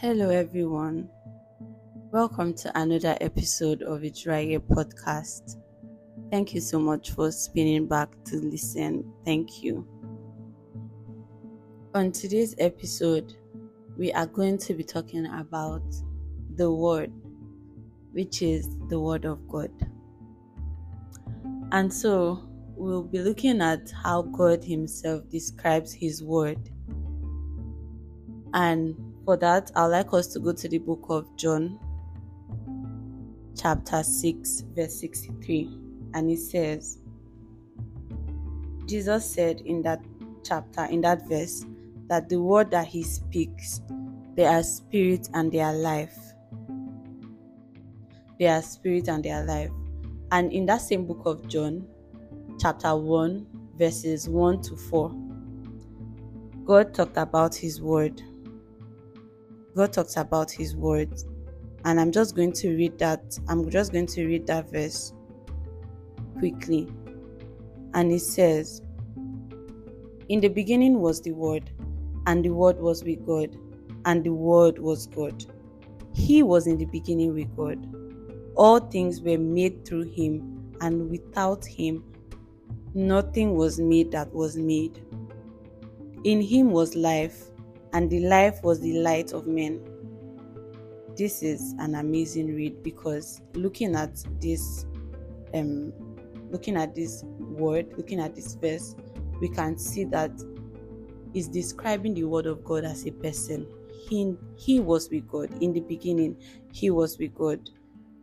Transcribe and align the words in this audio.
Hello, 0.00 0.30
everyone. 0.30 1.10
Welcome 2.10 2.54
to 2.54 2.72
another 2.74 3.18
episode 3.20 3.82
of 3.82 4.00
the 4.00 4.10
Itraye 4.10 4.58
podcast. 4.58 5.58
Thank 6.30 6.54
you 6.54 6.62
so 6.62 6.78
much 6.78 7.10
for 7.10 7.30
spinning 7.30 7.86
back 7.86 8.08
to 8.24 8.36
listen. 8.36 9.12
Thank 9.26 9.62
you. 9.62 9.86
On 11.94 12.10
today's 12.12 12.54
episode, 12.56 13.34
we 13.98 14.10
are 14.14 14.24
going 14.24 14.56
to 14.56 14.72
be 14.72 14.82
talking 14.84 15.26
about 15.26 15.82
the 16.56 16.72
Word, 16.72 17.12
which 18.12 18.40
is 18.40 18.74
the 18.88 18.98
Word 18.98 19.26
of 19.26 19.46
God. 19.48 19.70
And 21.72 21.92
so, 21.92 22.48
we'll 22.74 23.02
be 23.02 23.18
looking 23.18 23.60
at 23.60 23.92
how 24.02 24.22
God 24.22 24.64
Himself 24.64 25.28
describes 25.28 25.92
His 25.92 26.22
Word. 26.22 26.70
And 28.54 29.09
for 29.30 29.36
that, 29.36 29.70
I'd 29.76 29.86
like 29.86 30.12
us 30.12 30.26
to 30.32 30.40
go 30.40 30.52
to 30.52 30.68
the 30.68 30.78
book 30.78 31.06
of 31.08 31.36
John, 31.36 31.78
chapter 33.56 34.02
6, 34.02 34.64
verse 34.74 35.00
63. 35.00 35.70
And 36.14 36.32
it 36.32 36.40
says, 36.40 36.98
Jesus 38.86 39.24
said 39.24 39.60
in 39.60 39.82
that 39.82 40.00
chapter, 40.42 40.86
in 40.86 41.02
that 41.02 41.28
verse, 41.28 41.64
that 42.08 42.28
the 42.28 42.40
word 42.40 42.72
that 42.72 42.88
he 42.88 43.04
speaks, 43.04 43.82
they 44.34 44.46
are 44.46 44.64
spirit 44.64 45.28
and 45.32 45.52
they 45.52 45.60
are 45.60 45.74
life. 45.74 46.18
They 48.40 48.48
are 48.48 48.62
spirit 48.62 49.06
and 49.06 49.22
they 49.22 49.30
are 49.30 49.44
life. 49.44 49.70
And 50.32 50.52
in 50.52 50.66
that 50.66 50.80
same 50.80 51.06
book 51.06 51.22
of 51.24 51.46
John, 51.46 51.86
chapter 52.58 52.96
1, 52.96 53.46
verses 53.76 54.28
1 54.28 54.62
to 54.62 54.74
4, 54.74 55.14
God 56.64 56.92
talked 56.92 57.16
about 57.16 57.54
his 57.54 57.80
word 57.80 58.20
God 59.74 59.92
talks 59.92 60.16
about 60.16 60.50
his 60.50 60.74
word. 60.76 61.12
And 61.84 61.98
I'm 62.00 62.12
just 62.12 62.36
going 62.36 62.52
to 62.54 62.76
read 62.76 62.98
that. 62.98 63.38
I'm 63.48 63.68
just 63.70 63.92
going 63.92 64.06
to 64.08 64.26
read 64.26 64.46
that 64.48 64.70
verse 64.70 65.14
quickly. 66.38 66.88
And 67.94 68.12
it 68.12 68.20
says, 68.20 68.82
In 70.28 70.40
the 70.40 70.48
beginning 70.48 71.00
was 71.00 71.20
the 71.20 71.32
Word, 71.32 71.70
and 72.26 72.44
the 72.44 72.50
Word 72.50 72.78
was 72.78 73.02
with 73.02 73.24
God, 73.26 73.56
and 74.04 74.22
the 74.22 74.32
Word 74.32 74.78
was 74.78 75.06
God. 75.06 75.44
He 76.14 76.42
was 76.42 76.66
in 76.66 76.76
the 76.76 76.84
beginning 76.86 77.34
with 77.34 77.54
God. 77.56 77.86
All 78.56 78.80
things 78.80 79.22
were 79.22 79.38
made 79.38 79.84
through 79.84 80.10
him, 80.10 80.74
and 80.80 81.10
without 81.10 81.64
him, 81.64 82.04
nothing 82.94 83.54
was 83.54 83.80
made 83.80 84.12
that 84.12 84.32
was 84.34 84.56
made. 84.56 85.02
In 86.24 86.42
him 86.42 86.70
was 86.70 86.94
life 86.94 87.49
and 87.92 88.10
the 88.10 88.20
life 88.20 88.62
was 88.62 88.80
the 88.80 88.94
light 89.00 89.32
of 89.32 89.46
men. 89.46 89.80
This 91.16 91.42
is 91.42 91.74
an 91.78 91.96
amazing 91.96 92.54
read 92.54 92.82
because 92.82 93.40
looking 93.54 93.94
at 93.94 94.24
this, 94.40 94.86
um, 95.54 95.92
looking 96.50 96.76
at 96.76 96.94
this 96.94 97.24
word, 97.38 97.92
looking 97.96 98.20
at 98.20 98.34
this 98.34 98.54
verse, 98.54 98.94
we 99.40 99.48
can 99.48 99.76
see 99.76 100.04
that 100.04 100.30
is 101.34 101.48
describing 101.48 102.14
the 102.14 102.24
word 102.24 102.46
of 102.46 102.64
God 102.64 102.84
as 102.84 103.06
a 103.06 103.10
person. 103.10 103.66
He, 104.08 104.34
he 104.56 104.80
was 104.80 105.10
with 105.10 105.28
God 105.28 105.50
in 105.62 105.72
the 105.72 105.80
beginning. 105.80 106.36
He 106.72 106.90
was 106.90 107.18
with 107.18 107.34
God. 107.34 107.70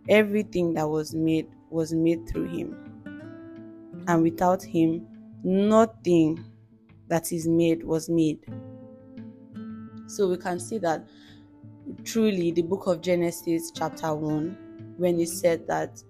Everything 0.10 0.74
that 0.74 0.88
was 0.88 1.14
made 1.14 1.48
was 1.70 1.94
made 1.94 2.28
through 2.30 2.48
him. 2.48 2.76
And 4.08 4.24
without 4.24 4.64
him, 4.64 5.08
nothing 5.44 6.44
that 7.10 7.32
is 7.32 7.48
made 7.48 7.84
was 7.84 8.10
made. 8.10 8.40
So 10.08 10.28
we 10.30 10.38
can 10.38 10.60
see 10.60 10.78
that 10.80 11.06
truly 12.04 12.52
the 12.52 12.62
book 12.62 12.88
of 12.88 13.02
Genesis, 13.02 13.72
chapter 13.72 14.14
1, 14.14 14.96
when 14.98 15.20
it 15.20 15.30
said 15.30 15.68
that 15.68 16.02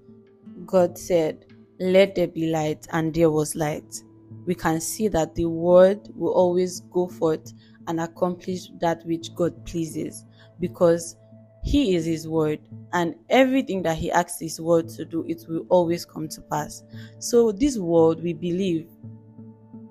God 0.66 0.98
said, 0.98 1.46
Let 1.80 2.16
there 2.16 2.28
be 2.28 2.50
light, 2.50 2.88
and 2.92 3.14
there 3.14 3.30
was 3.30 3.56
light, 3.56 4.04
we 4.46 4.56
can 4.56 4.80
see 4.80 5.08
that 5.10 5.36
the 5.36 5.46
word 5.46 6.10
will 6.16 6.34
always 6.34 6.82
go 6.92 7.08
forth 7.08 7.54
and 7.88 8.00
accomplish 8.00 8.70
that 8.80 9.06
which 9.06 9.34
God 9.36 9.66
pleases 9.66 10.26
because 10.60 11.16
He 11.64 11.96
is 11.96 12.06
His 12.06 12.28
word, 12.28 12.60
and 12.94 13.16
everything 13.30 13.82
that 13.84 13.98
He 13.98 14.12
asks 14.12 14.40
His 14.40 14.60
word 14.62 14.90
to 14.90 15.06
do, 15.06 15.26
it 15.28 15.44
will 15.48 15.66
always 15.70 16.06
come 16.06 16.28
to 16.30 16.42
pass. 16.42 16.84
So, 17.20 17.52
this 17.52 17.78
word 17.78 18.22
we 18.22 18.34
believe 18.34 18.90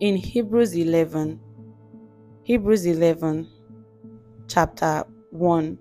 in 0.01 0.17
Hebrews 0.17 0.75
11, 0.75 1.41
Hebrews 2.45 2.87
11, 2.87 3.49
chapter 4.49 5.05
1, 5.31 5.79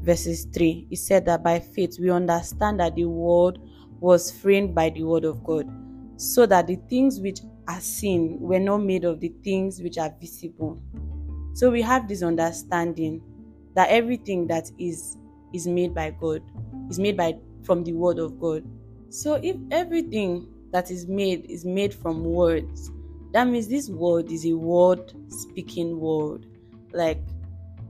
verses 0.00 0.46
3, 0.52 0.88
it 0.90 0.96
said 0.96 1.24
that 1.26 1.42
by 1.42 1.60
faith 1.60 1.98
we 2.00 2.10
understand 2.10 2.80
that 2.80 2.94
the 2.94 3.04
world 3.04 3.58
was 4.00 4.30
framed 4.30 4.74
by 4.74 4.90
the 4.90 5.02
word 5.04 5.24
of 5.24 5.44
God, 5.44 5.68
so 6.16 6.46
that 6.46 6.66
the 6.66 6.76
things 6.88 7.20
which 7.20 7.40
are 7.68 7.80
seen 7.80 8.38
were 8.40 8.58
not 8.58 8.78
made 8.78 9.04
of 9.04 9.20
the 9.20 9.32
things 9.44 9.80
which 9.80 9.98
are 9.98 10.12
visible. 10.20 10.82
So 11.54 11.70
we 11.70 11.82
have 11.82 12.08
this 12.08 12.22
understanding 12.22 13.22
that 13.74 13.88
everything 13.90 14.46
that 14.48 14.70
is 14.78 15.16
is 15.52 15.66
made 15.66 15.94
by 15.94 16.10
God, 16.10 16.42
is 16.88 16.98
made 16.98 17.16
by 17.16 17.36
from 17.62 17.84
the 17.84 17.92
word 17.92 18.18
of 18.18 18.40
God. 18.40 18.64
So 19.10 19.34
if 19.34 19.56
everything 19.70 20.48
that 20.72 20.90
is 20.90 21.06
made 21.06 21.44
is 21.50 21.64
made 21.64 21.92
from 21.92 22.24
words, 22.24 22.90
that 23.32 23.46
means 23.46 23.68
this 23.68 23.88
word 23.88 24.30
is 24.30 24.46
a 24.46 24.54
word 24.54 25.12
speaking 25.28 26.00
word. 26.00 26.46
Like 26.92 27.20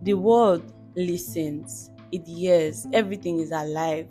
the 0.02 0.14
world 0.14 0.72
listens, 0.96 1.90
it 2.10 2.26
hears, 2.26 2.86
everything 2.92 3.38
is 3.38 3.52
alive 3.52 4.08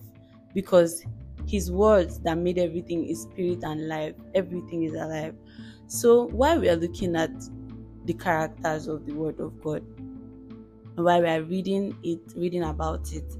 because 0.53 1.03
his 1.47 1.71
words 1.71 2.19
that 2.19 2.37
made 2.37 2.57
everything 2.57 3.05
is 3.05 3.23
spirit 3.23 3.63
and 3.63 3.87
life, 3.87 4.15
everything 4.33 4.83
is 4.83 4.93
alive. 4.93 5.35
So 5.87 6.27
while 6.27 6.59
we 6.59 6.69
are 6.69 6.75
looking 6.75 7.15
at 7.15 7.31
the 8.05 8.13
characters 8.13 8.87
of 8.87 9.05
the 9.05 9.13
word 9.13 9.39
of 9.39 9.61
God, 9.61 9.83
while 10.95 11.21
we 11.21 11.27
are 11.27 11.43
reading 11.43 11.97
it, 12.03 12.19
reading 12.35 12.63
about 12.63 13.11
it, 13.13 13.35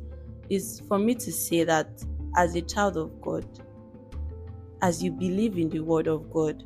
is 0.49 0.81
for 0.87 0.99
me 0.99 1.15
to 1.15 1.31
say 1.31 1.63
that 1.63 2.03
as 2.35 2.55
a 2.55 2.61
child 2.61 2.97
of 2.97 3.21
God, 3.21 3.45
as 4.81 5.01
you 5.01 5.11
believe 5.11 5.57
in 5.57 5.69
the 5.69 5.79
word 5.79 6.07
of 6.07 6.31
God, 6.31 6.63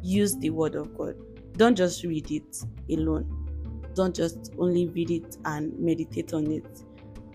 use 0.00 0.36
the 0.36 0.50
word 0.50 0.76
of 0.76 0.96
God. 0.96 1.16
Don't 1.56 1.76
just 1.76 2.04
read 2.04 2.30
it 2.30 2.62
alone 2.90 3.41
don't 3.94 4.14
just 4.14 4.52
only 4.58 4.88
read 4.88 5.10
it 5.10 5.36
and 5.44 5.78
meditate 5.78 6.32
on 6.32 6.50
it. 6.50 6.82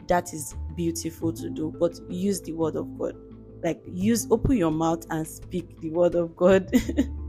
That 0.08 0.34
is 0.34 0.56
beautiful 0.76 1.34
to 1.34 1.50
do, 1.50 1.74
but 1.80 2.00
use 2.10 2.42
the 2.42 2.54
word 2.54 2.76
of 2.76 2.98
God. 2.98 3.16
Like 3.64 3.82
use 3.92 4.28
open 4.30 4.58
your 4.58 4.72
mouth 4.72 5.06
and 5.10 5.28
speak 5.28 5.80
the 5.82 5.90
word 5.90 6.16
of 6.16 6.36
God. 6.36 6.70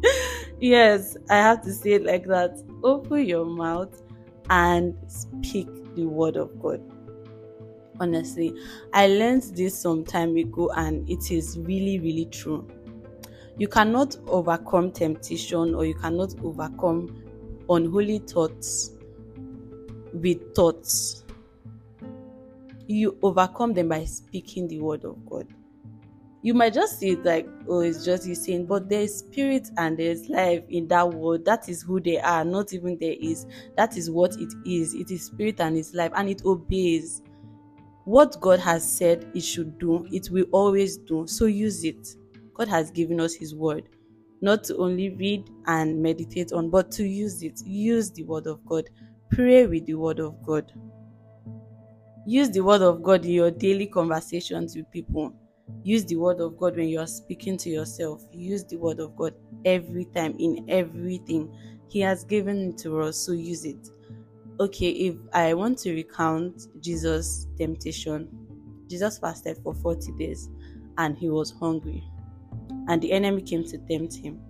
yes, 0.61 1.17
I 1.31 1.37
have 1.37 1.63
to 1.63 1.73
say 1.73 1.93
it 1.93 2.05
like 2.05 2.27
that. 2.27 2.63
Open 2.85 3.25
your 3.25 3.47
mouth 3.47 4.03
and 4.51 4.95
speak 5.09 5.69
the 5.95 6.05
word 6.07 6.37
of 6.37 6.61
God. 6.61 6.81
Honestly, 8.01 8.55
I 8.93 9.09
learned 9.09 9.43
this 9.57 9.77
some 9.77 10.05
time 10.05 10.37
ago 10.37 10.71
and 10.77 11.09
it 11.09 11.31
is 11.31 11.59
really, 11.59 11.99
really 11.99 12.27
true. 12.27 12.69
You 13.57 13.67
cannot 13.67 14.17
overcome 14.29 14.93
temptation 14.93 15.75
or 15.75 15.85
you 15.85 15.95
cannot 15.95 16.35
overcome 16.45 17.25
unholy 17.69 18.19
thoughts 18.21 18.93
with 20.21 20.55
thoughts. 20.55 21.25
You 22.87 23.19
overcome 23.23 23.75
them 23.75 23.89
by 23.89 24.05
speaking 24.05 24.69
the 24.69 24.81
word 24.81 25.05
of 25.05 25.25
God. 25.29 25.47
You 26.41 26.55
might 26.55 26.73
just 26.73 27.01
see 27.01 27.11
it 27.11 27.25
like, 27.25 27.49
oh, 27.69 27.81
it's 27.81 28.05
just 28.05 28.27
you 28.27 28.35
saying, 28.35 28.67
but 28.67 28.89
there's 28.89 29.17
spirit 29.17 29.71
and 29.77 29.99
there's 29.99 30.29
life 30.29 30.63
in 30.69 30.87
that 30.89 31.13
word. 31.13 31.45
That 31.45 31.69
is 31.69 31.83
who 31.83 32.01
they 32.01 32.19
are, 32.19 32.45
not 32.45 32.73
even 32.73 32.97
there 32.99 33.17
is. 33.21 33.47
That 33.77 33.97
is 33.97 34.11
what 34.11 34.37
it 34.37 34.53
is. 34.65 34.95
It 34.95 35.11
is 35.11 35.27
spirit 35.27 35.61
and 35.61 35.77
it's 35.77 35.95
life, 35.95 36.13
and 36.15 36.29
it 36.29 36.43
obeys. 36.45 37.23
What 38.05 38.41
God 38.41 38.61
has 38.61 38.91
said 38.91 39.31
it 39.35 39.43
should 39.43 39.79
do, 39.79 40.07
it 40.11 40.31
will 40.31 40.47
always 40.53 40.97
do. 40.97 41.27
So 41.27 41.47
use 41.47 41.85
it. 41.85 42.17
God 42.55 42.69
has 42.69 42.91
given 42.91 43.21
us 43.21 43.35
His 43.35 43.55
word 43.55 43.89
not 44.41 44.65
to 44.65 44.77
only 44.77 45.11
read 45.11 45.51
and 45.67 46.01
meditate 46.01 46.53
on, 46.53 46.71
but 46.71 46.91
to 46.93 47.05
use 47.05 47.43
it. 47.43 47.61
Use 47.65 48.11
the 48.11 48.23
word 48.25 48.47
of 48.47 48.65
God. 48.67 48.89
Pray 49.31 49.67
with 49.67 49.87
the 49.87 49.95
Word 49.95 50.21
of 50.21 50.43
God. 50.43 50.73
Use 52.27 52.51
the 52.51 52.61
Word 52.61 52.83
of 52.83 53.03
God 53.03 53.25
in 53.25 53.31
your 53.33 53.51
daily 53.51 53.87
conversations 53.87 54.75
with 54.75 54.91
people. 54.91 55.35
Use 55.83 56.05
the 56.05 56.17
Word 56.17 56.41
of 56.41 56.59
God 56.59 56.77
when 56.77 56.89
you 56.89 56.99
are 56.99 57.07
speaking 57.07 57.57
to 57.59 57.71
yourself. 57.71 58.23
Use 58.33 58.65
the 58.65 58.77
Word 58.77 59.01
of 59.01 59.17
God 59.17 59.35
every 59.65 60.07
time 60.07 60.35
in 60.39 60.65
everything. 60.69 61.55
He 61.89 62.01
has 62.01 62.25
given 62.25 62.71
it 62.71 62.79
to 62.79 63.01
us, 63.01 63.19
so 63.19 63.33
use 63.33 63.65
it. 63.65 63.89
Okay, 64.61 64.91
if 64.91 65.17
I 65.33 65.55
want 65.55 65.79
to 65.81 65.95
recount 65.95 66.67
Jesus' 66.81 67.47
temptation, 67.57 68.29
Jesus 68.89 69.19
fasted 69.19 69.59
for 69.63 69.75
40 69.75 70.13
days 70.13 70.49
and 70.97 71.17
he 71.17 71.29
was 71.31 71.53
hungry, 71.53 72.03
and 72.89 73.01
the 73.01 73.13
enemy 73.13 73.43
came 73.43 73.65
to 73.65 73.79
tempt 73.79 74.17
him. 74.17 74.41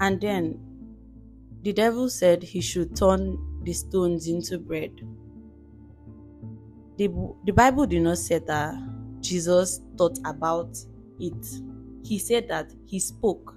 And 0.00 0.20
then 0.20 0.60
the 1.62 1.72
devil 1.72 2.08
said 2.08 2.42
he 2.42 2.60
should 2.60 2.96
turn 2.96 3.36
the 3.66 3.72
stones 3.72 4.28
into 4.28 4.58
bread. 4.58 4.92
the, 6.96 7.08
the 7.44 7.52
Bible 7.52 7.86
did 7.86 8.02
not 8.02 8.18
say 8.18 8.38
that 8.38 8.74
Jesus 9.20 9.80
thought 9.98 10.18
about 10.24 10.78
it. 11.20 11.46
He 12.04 12.18
said 12.18 12.48
that 12.48 12.72
he 12.86 12.98
spoke. 13.00 13.54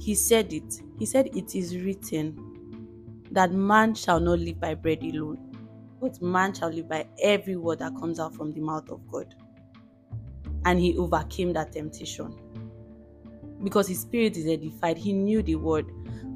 He 0.00 0.14
said 0.14 0.52
it. 0.52 0.82
He 0.98 1.06
said, 1.06 1.28
It 1.34 1.54
is 1.54 1.76
written 1.76 3.22
that 3.30 3.52
man 3.52 3.94
shall 3.94 4.20
not 4.20 4.38
live 4.40 4.60
by 4.60 4.74
bread 4.74 5.02
alone, 5.02 5.56
but 6.00 6.20
man 6.20 6.52
shall 6.52 6.70
live 6.70 6.88
by 6.88 7.06
every 7.22 7.56
word 7.56 7.78
that 7.78 7.94
comes 7.96 8.20
out 8.20 8.34
from 8.34 8.52
the 8.52 8.60
mouth 8.60 8.90
of 8.90 9.00
God. 9.10 9.34
And 10.64 10.80
he 10.80 10.96
overcame 10.98 11.52
that 11.52 11.72
temptation 11.72 12.34
because 13.62 13.86
his 13.88 14.00
spirit 14.00 14.36
is 14.36 14.46
edified. 14.46 14.98
He 14.98 15.12
knew 15.12 15.42
the 15.42 15.54
word. 15.54 15.86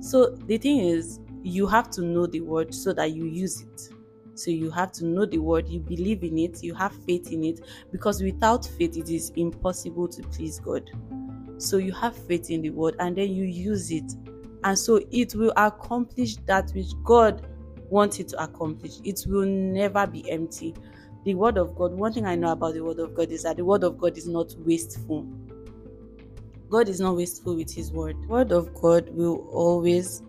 So 0.01 0.31
the 0.47 0.57
thing 0.59 0.79
is, 0.79 1.19
you 1.43 1.67
have 1.67 1.91
to 1.91 2.03
know 2.03 2.27
the 2.27 2.41
word 2.41 2.75
so 2.75 2.93
that 2.93 3.13
you 3.13 3.25
use 3.25 3.63
it. 3.63 3.89
So 4.35 4.51
you 4.51 4.71
have 4.71 4.93
to 4.93 5.05
know 5.05 5.27
the 5.27 5.39
word, 5.39 5.69
you 5.69 5.81
believe 5.81 6.23
in 6.23 6.39
it, 6.39 6.63
you 6.63 6.73
have 6.75 6.95
faith 7.05 7.33
in 7.33 7.43
it, 7.43 7.61
because 7.91 8.23
without 8.23 8.65
faith, 8.65 8.97
it 8.97 9.09
is 9.09 9.33
impossible 9.35 10.07
to 10.09 10.23
please 10.23 10.61
God. 10.61 10.91
So 11.59 11.79
you 11.79 11.93
have 11.93 12.17
faith 12.17 12.51
in 12.51 12.63
the 12.63 12.71
word 12.71 12.95
and 13.01 13.17
then 13.17 13.33
you 13.33 13.45
use 13.45 13.91
it. 13.91 14.13
And 14.63 14.79
so 14.79 15.01
it 15.11 15.35
will 15.35 15.53
accomplish 15.57 16.37
that 16.47 16.71
which 16.71 16.93
God 17.03 17.47
wants 17.91 18.21
it 18.21 18.29
to 18.29 18.43
accomplish. 18.43 19.01
It 19.03 19.25
will 19.27 19.47
never 19.47 20.07
be 20.07 20.29
empty. 20.31 20.75
The 21.25 21.35
word 21.35 21.59
of 21.59 21.75
God, 21.75 21.93
one 21.93 22.13
thing 22.13 22.27
I 22.27 22.37
know 22.37 22.53
about 22.53 22.75
the 22.75 22.85
word 22.85 23.01
of 23.01 23.15
God 23.15 23.31
is 23.31 23.43
that 23.43 23.57
the 23.57 23.65
word 23.65 23.83
of 23.83 23.99
God 23.99 24.17
is 24.17 24.29
not 24.29 24.55
wasteful. 24.59 25.27
God 26.71 26.89
is 26.89 27.01
not 27.01 27.17
wasteful 27.17 27.57
with 27.57 27.75
his 27.75 27.91
word. 27.91 28.17
Word 28.29 28.53
of 28.53 28.73
God 28.75 29.09
will 29.11 29.49
always 29.51 30.23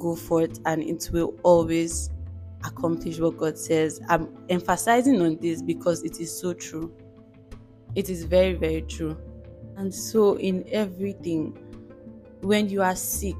go 0.00 0.16
forth 0.16 0.58
and 0.66 0.82
it 0.82 1.10
will 1.12 1.34
always 1.42 2.10
accomplish 2.64 3.18
what 3.18 3.36
God 3.36 3.56
says. 3.56 4.00
I'm 4.08 4.28
emphasizing 4.48 5.20
on 5.22 5.36
this 5.36 5.62
because 5.62 6.02
it 6.02 6.20
is 6.20 6.36
so 6.36 6.52
true. 6.52 6.92
It 7.94 8.08
is 8.10 8.24
very, 8.24 8.54
very 8.54 8.82
true. 8.82 9.16
And 9.76 9.94
so, 9.94 10.36
in 10.36 10.64
everything, 10.70 11.56
when 12.40 12.68
you 12.68 12.82
are 12.82 12.96
sick, 12.96 13.36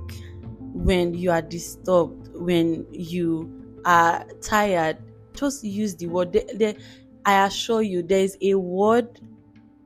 when 0.73 1.15
you 1.15 1.31
are 1.31 1.43
disturbed, 1.43 2.29
when 2.35 2.87
you 2.93 3.81
are 3.85 4.25
tired, 4.41 4.99
just 5.35 5.65
use 5.65 5.95
the 5.97 6.06
word. 6.06 6.33
The, 6.33 6.45
the, 6.55 6.77
I 7.25 7.47
assure 7.47 7.83
you, 7.83 8.03
there 8.03 8.21
is 8.21 8.37
a 8.41 8.55
word 8.55 9.21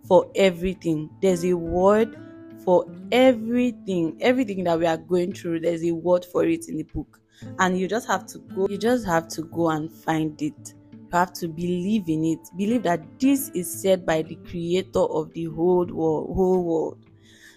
for 0.07 0.31
everything. 0.35 1.11
There's 1.21 1.45
a 1.45 1.55
word 1.55 2.17
for 2.65 2.87
everything. 3.13 4.17
Everything 4.21 4.65
that 4.65 4.79
we 4.79 4.87
are 4.87 4.97
going 4.97 5.33
through, 5.33 5.61
there's 5.61 5.85
a 5.85 5.93
word 5.93 6.25
for 6.25 6.45
it 6.45 6.69
in 6.69 6.77
the 6.77 6.83
book. 6.85 7.21
And 7.59 7.79
you 7.79 7.89
just 7.89 8.07
have 8.07 8.27
to 8.27 8.39
go 8.39 8.67
you 8.69 8.79
just 8.79 9.07
have 9.07 9.29
to 9.29 9.43
go 9.43 9.71
and 9.71 9.91
find 9.91 10.41
it. 10.41 10.75
You 10.93 11.09
have 11.13 11.33
to 11.35 11.49
believe 11.49 12.09
in 12.09 12.25
it. 12.25 12.39
Believe 12.57 12.85
that 12.85 13.03
this 13.21 13.51
is 13.55 13.71
said 13.83 14.07
by 14.07 14.23
the 14.23 14.37
creator 14.49 15.01
of 15.01 15.33
the 15.33 15.45
whole 15.47 15.87
world 15.87 15.91
whole 16.35 16.65
world. 16.65 16.99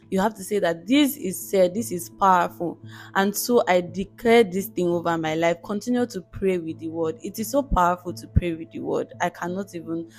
You 0.10 0.22
have 0.22 0.36
to 0.36 0.44
say 0.44 0.60
that 0.60 0.88
this 0.88 1.18
is 1.18 1.50
said 1.50 1.74
this 1.74 1.92
is 1.92 2.10
powerful. 2.10 2.80
And 3.16 3.36
so 3.36 3.64
i 3.68 3.82
declare 3.82 4.44
this 4.44 4.68
thing 4.68 4.88
over 4.88 5.18
my 5.18 5.36
life. 5.36 5.58
Continue 5.64 6.06
to 6.08 6.22
pray 6.22 6.58
with 6.58 6.80
the 6.80 6.90
word. 6.90 7.18
It 7.22 7.40
is 7.40 7.52
so 7.52 7.62
powerful 7.62 8.14
to 8.14 8.28
pray 8.28 8.54
with 8.54 8.72
the 8.72 8.80
word. 8.80 9.14
I 9.22 9.30
cannot 9.30 9.74
even 9.76 10.10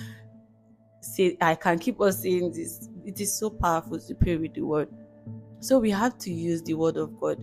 say 1.00 1.36
i 1.40 1.54
can 1.54 1.78
keep 1.78 2.00
on 2.00 2.12
saying 2.12 2.52
this 2.52 2.88
it 3.08 3.20
is 3.20 3.36
so 3.36 3.50
powerful 3.50 3.98
to 3.98 4.14
pray 4.14 4.36
with 4.36 4.54
the 4.54 4.62
word 4.62 4.88
so 5.60 5.78
we 5.78 5.90
have 5.90 6.16
to 6.18 6.32
use 6.32 6.62
the 6.62 6.74
word 6.74 6.96
of 6.96 7.18
god 7.18 7.38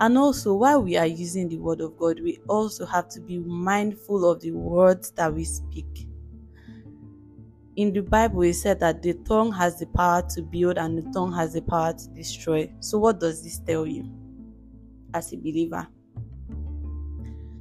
and 0.00 0.16
also, 0.16 0.54
while 0.54 0.82
we 0.82 0.96
are 0.96 1.06
using 1.06 1.48
the 1.48 1.58
word 1.58 1.82
of 1.82 1.98
God, 1.98 2.20
we 2.20 2.38
also 2.48 2.86
have 2.86 3.08
to 3.10 3.20
be 3.20 3.38
mindful 3.38 4.28
of 4.30 4.40
the 4.40 4.52
words 4.52 5.10
that 5.12 5.32
we 5.32 5.44
speak. 5.44 6.08
In 7.76 7.92
the 7.92 8.00
Bible, 8.00 8.42
it 8.42 8.54
said 8.54 8.80
that 8.80 9.02
the 9.02 9.14
tongue 9.28 9.52
has 9.52 9.78
the 9.78 9.86
power 9.86 10.22
to 10.34 10.42
build 10.42 10.78
and 10.78 10.96
the 10.96 11.10
tongue 11.12 11.34
has 11.34 11.52
the 11.52 11.60
power 11.60 11.92
to 11.92 12.08
destroy. 12.10 12.72
So, 12.80 12.98
what 12.98 13.20
does 13.20 13.42
this 13.42 13.58
tell 13.58 13.86
you 13.86 14.10
as 15.12 15.34
a 15.34 15.36
believer? 15.36 15.86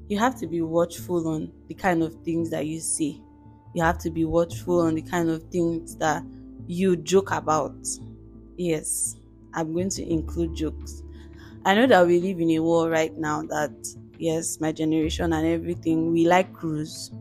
You 0.08 0.18
have 0.18 0.40
to 0.40 0.48
be 0.48 0.62
watchful 0.62 1.28
on 1.28 1.52
the 1.68 1.76
kind 1.76 2.02
of 2.02 2.16
things 2.24 2.50
that 2.52 2.66
you 2.66 2.80
say. 2.80 3.22
You 3.76 3.84
have 3.84 4.00
to 4.00 4.10
be 4.10 4.24
watchful 4.24 4.80
on 4.80 4.96
the 4.96 5.02
kind 5.02 5.30
of 5.30 5.44
things 5.52 5.98
that 5.98 6.24
you 6.70 6.96
joke 6.96 7.32
about. 7.32 7.76
Yes, 8.56 9.18
I'm 9.54 9.74
going 9.74 9.90
to 9.90 10.10
include 10.10 10.56
jokes 10.56 11.04
I 11.66 11.76
know 11.76 11.88
that 11.88 12.08
we 12.08 12.20
live 12.20 12.40
in 12.40 12.52
a 12.52 12.60
world 12.60 12.90
right 12.90 13.16
now 13.18 13.42
that, 13.44 13.72
yes, 14.18 14.60
my 14.62 14.72
generation 14.72 15.34
and 15.34 15.46
everything, 15.46 16.12
we 16.12 16.26
like 16.26 16.54
cruise. 16.54 17.12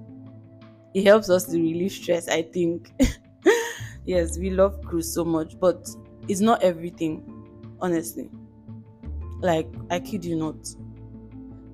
It 0.94 1.04
helps 1.04 1.28
us 1.28 1.44
to 1.46 1.56
relieve 1.58 1.92
stress, 1.92 2.28
I 2.28 2.42
think. 2.42 2.92
yes, 4.06 4.38
we 4.38 4.50
love 4.50 4.80
cruise 4.84 5.12
so 5.12 5.24
much, 5.24 5.58
but 5.58 5.88
it's 6.28 6.40
not 6.40 6.62
everything, 6.62 7.22
honestly. 7.80 8.30
Like, 9.40 9.68
I 9.90 9.98
kid 9.98 10.24
you 10.24 10.36
not. 10.36 10.56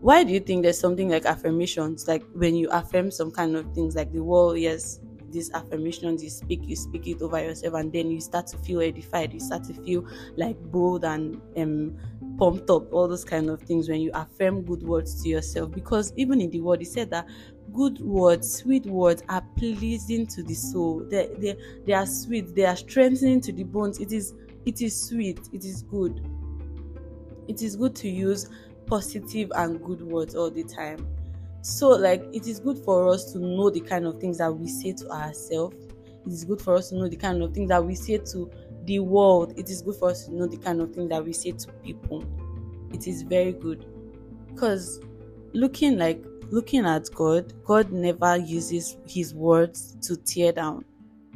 Why 0.00 0.24
do 0.24 0.32
you 0.32 0.40
think 0.40 0.62
there's 0.62 0.80
something 0.80 1.10
like 1.10 1.26
affirmations? 1.26 2.08
Like 2.08 2.24
when 2.34 2.54
you 2.54 2.68
affirm 2.70 3.10
some 3.10 3.30
kind 3.30 3.56
of 3.56 3.72
things, 3.74 3.94
like 3.94 4.12
the 4.12 4.22
world, 4.22 4.58
yes, 4.58 5.00
these 5.34 5.50
affirmations 5.52 6.22
you 6.22 6.30
speak 6.30 6.60
you 6.62 6.76
speak 6.76 7.06
it 7.06 7.20
over 7.20 7.42
yourself 7.42 7.74
and 7.74 7.92
then 7.92 8.10
you 8.10 8.20
start 8.20 8.46
to 8.46 8.56
feel 8.58 8.80
edified. 8.80 9.34
You 9.34 9.40
start 9.40 9.64
to 9.64 9.74
feel 9.74 10.06
like 10.36 10.56
bold 10.70 11.04
and 11.04 11.40
um 11.56 11.98
pumped 12.38 12.70
up 12.70 12.92
all 12.92 13.06
those 13.06 13.24
kind 13.24 13.50
of 13.50 13.60
things 13.62 13.88
when 13.88 14.00
you 14.00 14.10
affirm 14.14 14.62
good 14.62 14.82
words 14.82 15.22
to 15.22 15.28
yourself. 15.28 15.70
Because 15.72 16.12
even 16.16 16.40
in 16.40 16.50
the 16.50 16.60
word 16.60 16.80
he 16.80 16.86
said 16.86 17.10
that 17.10 17.26
good 17.72 18.00
words 18.00 18.60
sweet 18.60 18.86
words 18.86 19.22
are 19.28 19.42
pleasing 19.56 20.26
to 20.28 20.42
the 20.42 20.54
soul. 20.54 21.04
They, 21.10 21.28
they 21.38 21.56
they 21.86 21.92
are 21.92 22.06
sweet. 22.06 22.54
They 22.54 22.64
are 22.64 22.76
strengthening 22.76 23.40
to 23.42 23.52
the 23.52 23.64
bones. 23.64 24.00
It 24.00 24.12
is 24.12 24.34
it 24.64 24.80
is 24.80 25.08
sweet. 25.08 25.40
It 25.52 25.64
is 25.64 25.82
good. 25.82 26.24
It 27.48 27.60
is 27.60 27.76
good 27.76 27.94
to 27.96 28.08
use 28.08 28.48
positive 28.86 29.50
and 29.56 29.82
good 29.82 30.00
words 30.00 30.34
all 30.34 30.50
the 30.50 30.64
time 30.64 31.06
so, 31.64 31.88
like, 31.88 32.22
it 32.30 32.46
is 32.46 32.60
good 32.60 32.76
for 32.76 33.08
us 33.08 33.32
to 33.32 33.38
know 33.38 33.70
the 33.70 33.80
kind 33.80 34.04
of 34.04 34.20
things 34.20 34.36
that 34.36 34.54
we 34.54 34.68
say 34.68 34.92
to 34.92 35.08
ourselves. 35.08 35.74
It 36.26 36.30
is 36.30 36.44
good 36.44 36.60
for 36.60 36.74
us 36.76 36.90
to 36.90 36.96
know 36.96 37.08
the 37.08 37.16
kind 37.16 37.42
of 37.42 37.54
things 37.54 37.70
that 37.70 37.82
we 37.82 37.94
say 37.94 38.18
to 38.18 38.50
the 38.84 38.98
world. 38.98 39.54
It 39.56 39.70
is 39.70 39.80
good 39.80 39.96
for 39.96 40.10
us 40.10 40.26
to 40.26 40.34
know 40.34 40.46
the 40.46 40.58
kind 40.58 40.82
of 40.82 40.94
things 40.94 41.08
that 41.08 41.24
we 41.24 41.32
say 41.32 41.52
to 41.52 41.72
people. 41.82 42.22
It 42.92 43.06
is 43.08 43.22
very 43.22 43.52
good. 43.52 43.86
Because 44.48 45.00
looking 45.54 45.96
like 45.96 46.22
looking 46.50 46.84
at 46.84 47.08
God, 47.14 47.54
God 47.64 47.90
never 47.90 48.36
uses 48.36 48.98
his 49.06 49.34
words 49.34 49.96
to 50.02 50.18
tear 50.18 50.52
down. 50.52 50.84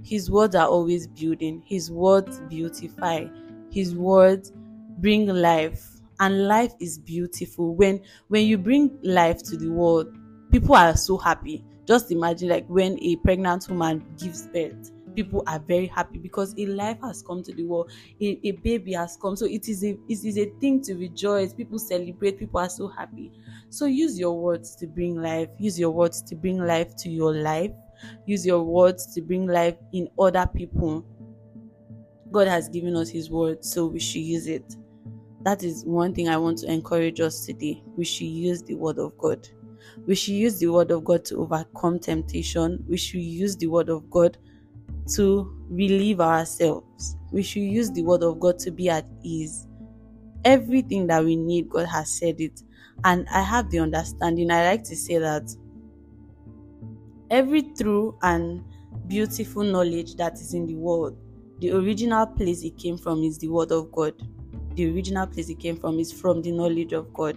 His 0.04 0.30
words 0.30 0.54
are 0.54 0.68
always 0.68 1.06
building. 1.06 1.62
His 1.64 1.90
words 1.90 2.42
beautify. 2.50 3.28
His 3.70 3.94
words 3.94 4.52
bring 4.99 5.26
life 5.26 5.99
and 6.20 6.49
life 6.49 6.73
is 6.80 6.99
beautiful 6.99 7.75
when 7.75 8.00
when 8.28 8.47
you 8.47 8.58
bring 8.58 8.99
life 9.02 9.42
to 9.44 9.56
the 9.56 9.68
world 9.68 10.17
people 10.50 10.74
are 10.74 10.96
so 10.96 11.16
happy. 11.16 11.64
Just 11.86 12.10
imagine 12.10 12.48
like 12.50 12.66
when 12.68 12.98
a 13.02 13.16
pregnant 13.16 13.68
woman 13.68 14.04
gives 14.18 14.46
birth 14.48 14.90
people 15.18 15.42
are 15.48 15.58
very 15.58 15.88
happy 15.88 16.16
because 16.16 16.54
a 16.58 16.66
life 16.66 16.96
has 17.02 17.22
come 17.22 17.42
to 17.42 17.52
the 17.52 17.64
world. 17.64 17.90
A, 18.20 18.38
a 18.44 18.52
baby 18.52 18.92
has 18.92 19.18
come. 19.20 19.34
So 19.34 19.46
it 19.46 19.68
is 19.68 19.82
a 19.82 19.98
it 20.08 20.24
is 20.24 20.38
a 20.38 20.46
thing 20.60 20.80
to 20.82 20.94
rejoice. 20.94 21.52
People 21.52 21.80
celebrate. 21.80 22.38
People 22.38 22.60
are 22.60 22.68
so 22.68 22.86
happy. 22.86 23.32
So 23.68 23.86
use 23.86 24.16
your 24.16 24.38
words 24.38 24.76
to 24.76 24.86
bring 24.86 25.20
life. 25.20 25.48
Use 25.58 25.76
your 25.76 25.90
words 25.90 26.22
to 26.22 26.36
bring 26.36 26.64
life 26.64 26.94
to 26.98 27.10
your 27.10 27.34
life. 27.34 27.72
Use 28.26 28.46
your 28.46 28.62
words 28.62 29.12
to 29.14 29.20
bring 29.20 29.48
life 29.48 29.74
in 29.92 30.08
other 30.20 30.46
people. 30.54 31.04
God 32.30 32.46
has 32.46 32.68
given 32.68 32.94
us 32.94 33.08
his 33.08 33.28
word 33.28 33.64
so 33.64 33.86
we 33.86 33.98
should 33.98 34.22
use 34.22 34.46
it. 34.46 34.76
That 35.42 35.64
is 35.64 35.84
one 35.84 36.14
thing 36.14 36.28
I 36.28 36.36
want 36.36 36.58
to 36.58 36.70
encourage 36.70 37.20
us 37.20 37.44
today. 37.44 37.82
We 37.96 38.04
should 38.04 38.28
use 38.28 38.62
the 38.62 38.74
word 38.76 38.98
of 38.98 39.18
God. 39.18 39.48
We 40.08 40.14
should 40.14 40.36
use 40.36 40.58
the 40.58 40.68
word 40.68 40.90
of 40.90 41.04
God 41.04 41.22
to 41.26 41.36
overcome 41.36 41.98
temptation. 41.98 42.82
We 42.88 42.96
should 42.96 43.20
use 43.20 43.56
the 43.56 43.66
word 43.66 43.90
of 43.90 44.08
God 44.08 44.38
to 45.16 45.54
relieve 45.68 46.18
ourselves. 46.18 47.16
We 47.30 47.42
should 47.42 47.64
use 47.64 47.90
the 47.90 48.04
word 48.04 48.22
of 48.22 48.40
God 48.40 48.58
to 48.60 48.70
be 48.70 48.88
at 48.88 49.06
ease. 49.22 49.66
Everything 50.46 51.06
that 51.08 51.22
we 51.22 51.36
need, 51.36 51.68
God 51.68 51.88
has 51.88 52.10
said 52.10 52.40
it. 52.40 52.62
And 53.04 53.28
I 53.30 53.42
have 53.42 53.70
the 53.70 53.80
understanding. 53.80 54.50
I 54.50 54.64
like 54.64 54.82
to 54.84 54.96
say 54.96 55.18
that 55.18 55.54
every 57.28 57.64
true 57.78 58.16
and 58.22 58.64
beautiful 59.08 59.62
knowledge 59.62 60.16
that 60.16 60.32
is 60.40 60.54
in 60.54 60.66
the 60.66 60.76
world, 60.76 61.18
the 61.58 61.72
original 61.72 62.26
place 62.26 62.64
it 62.64 62.78
came 62.78 62.96
from 62.96 63.22
is 63.24 63.36
the 63.36 63.48
word 63.48 63.72
of 63.72 63.92
God 63.92 64.14
the 64.78 64.94
original 64.94 65.26
place 65.26 65.48
it 65.48 65.58
came 65.58 65.76
from 65.76 65.98
is 65.98 66.12
from 66.12 66.40
the 66.40 66.52
knowledge 66.52 66.92
of 66.92 67.12
God. 67.12 67.36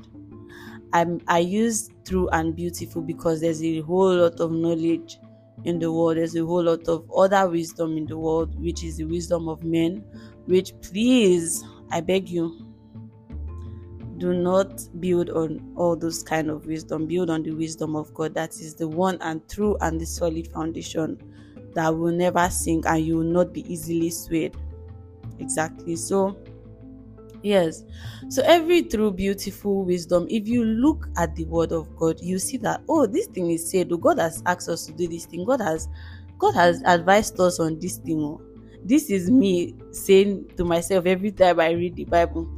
I'm, 0.93 1.21
I 1.27 1.39
use 1.39 1.89
true 2.05 2.27
and 2.29 2.55
beautiful 2.55 3.01
because 3.01 3.41
there's 3.41 3.63
a 3.63 3.79
whole 3.81 4.13
lot 4.15 4.39
of 4.39 4.51
knowledge 4.51 5.19
in 5.63 5.79
the 5.79 5.91
world. 5.91 6.17
There's 6.17 6.35
a 6.35 6.45
whole 6.45 6.63
lot 6.63 6.87
of 6.87 7.09
other 7.15 7.49
wisdom 7.49 7.97
in 7.97 8.05
the 8.05 8.17
world, 8.17 8.59
which 8.59 8.83
is 8.83 8.97
the 8.97 9.05
wisdom 9.05 9.47
of 9.47 9.63
men. 9.63 10.03
Which, 10.45 10.73
please, 10.81 11.63
I 11.91 12.01
beg 12.01 12.29
you, 12.29 12.71
do 14.21 14.33
not 14.33 14.87
build 14.99 15.31
on 15.31 15.73
all 15.75 15.95
those 15.95 16.21
kind 16.21 16.51
of 16.51 16.67
wisdom 16.67 17.07
build 17.07 17.31
on 17.31 17.41
the 17.41 17.49
wisdom 17.49 17.95
of 17.95 18.13
god 18.13 18.35
that 18.35 18.51
is 18.51 18.75
the 18.75 18.87
one 18.87 19.17
and 19.21 19.41
true 19.49 19.75
and 19.81 19.99
the 19.99 20.05
solid 20.05 20.47
foundation 20.53 21.17
that 21.73 21.89
will 21.89 22.11
never 22.11 22.47
sink 22.51 22.85
and 22.85 23.03
you 23.03 23.17
will 23.17 23.23
not 23.23 23.51
be 23.51 23.61
easily 23.71 24.11
swayed 24.11 24.55
exactly 25.39 25.95
so 25.95 26.37
yes. 27.43 27.83
So 28.29 28.43
every 28.45 28.83
true 28.83 29.11
beautiful 29.11 29.83
wisdom 29.83 30.27
if 30.29 30.47
you 30.47 30.63
look 30.63 31.07
at 31.17 31.35
the 31.35 31.45
word 31.45 31.71
of 31.71 31.95
god 31.97 32.19
you 32.21 32.39
see 32.39 32.57
that 32.57 32.81
oh 32.87 33.05
this 33.05 33.27
thing 33.27 33.51
is 33.51 33.69
said 33.69 33.91
oh 33.91 33.97
god 33.97 34.19
has 34.19 34.41
asked 34.45 34.69
us 34.69 34.85
to 34.85 34.91
do 34.93 35.07
this 35.07 35.25
thing. 35.25 35.45
God 35.45 35.61
has 35.61 35.87
god 36.37 36.55
has 36.55 36.81
advised 36.85 37.39
us 37.39 37.59
on 37.59 37.79
this 37.79 37.97
thing 37.97 38.19
oh. 38.21 38.41
This 38.83 39.11
is 39.11 39.29
me 39.29 39.75
saying 39.91 40.49
to 40.57 40.65
myself 40.65 41.05
every 41.05 41.31
time 41.31 41.59
i 41.59 41.69
read 41.71 41.95
the 41.95 42.05
bible. 42.05 42.49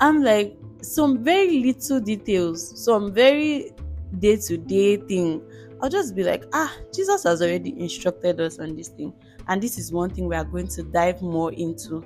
I'm 0.00 0.22
like 0.22 0.56
some 0.82 1.22
very 1.22 1.62
little 1.62 2.00
details 2.00 2.82
some 2.82 3.12
very 3.12 3.72
day-to-day 4.18 4.96
thing 4.96 5.42
i'll 5.82 5.90
just 5.90 6.16
be 6.16 6.24
like 6.24 6.44
ah 6.54 6.74
jesus 6.92 7.24
has 7.24 7.42
already 7.42 7.78
instructed 7.78 8.40
us 8.40 8.58
on 8.58 8.74
this 8.76 8.88
thing. 8.88 9.12
And 9.48 9.62
this 9.62 9.78
is 9.78 9.92
one 9.92 10.10
thing 10.10 10.26
we 10.28 10.36
are 10.36 10.44
going 10.44 10.68
to 10.68 10.82
dive 10.82 11.20
more 11.22 11.52
into 11.52 12.04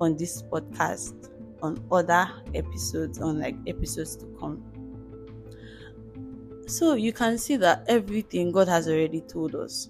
on 0.00 0.16
this 0.16 0.42
podcast 0.42 1.30
on 1.62 1.82
other 1.90 2.28
episodes 2.54 3.20
on 3.20 3.40
like 3.40 3.56
episodes 3.66 4.16
to 4.16 4.26
come. 4.38 4.62
So 6.66 6.94
you 6.94 7.12
can 7.12 7.38
see 7.38 7.56
that 7.56 7.84
everything 7.88 8.52
god 8.52 8.68
has 8.68 8.88
already 8.88 9.20
told 9.20 9.54
us. 9.54 9.88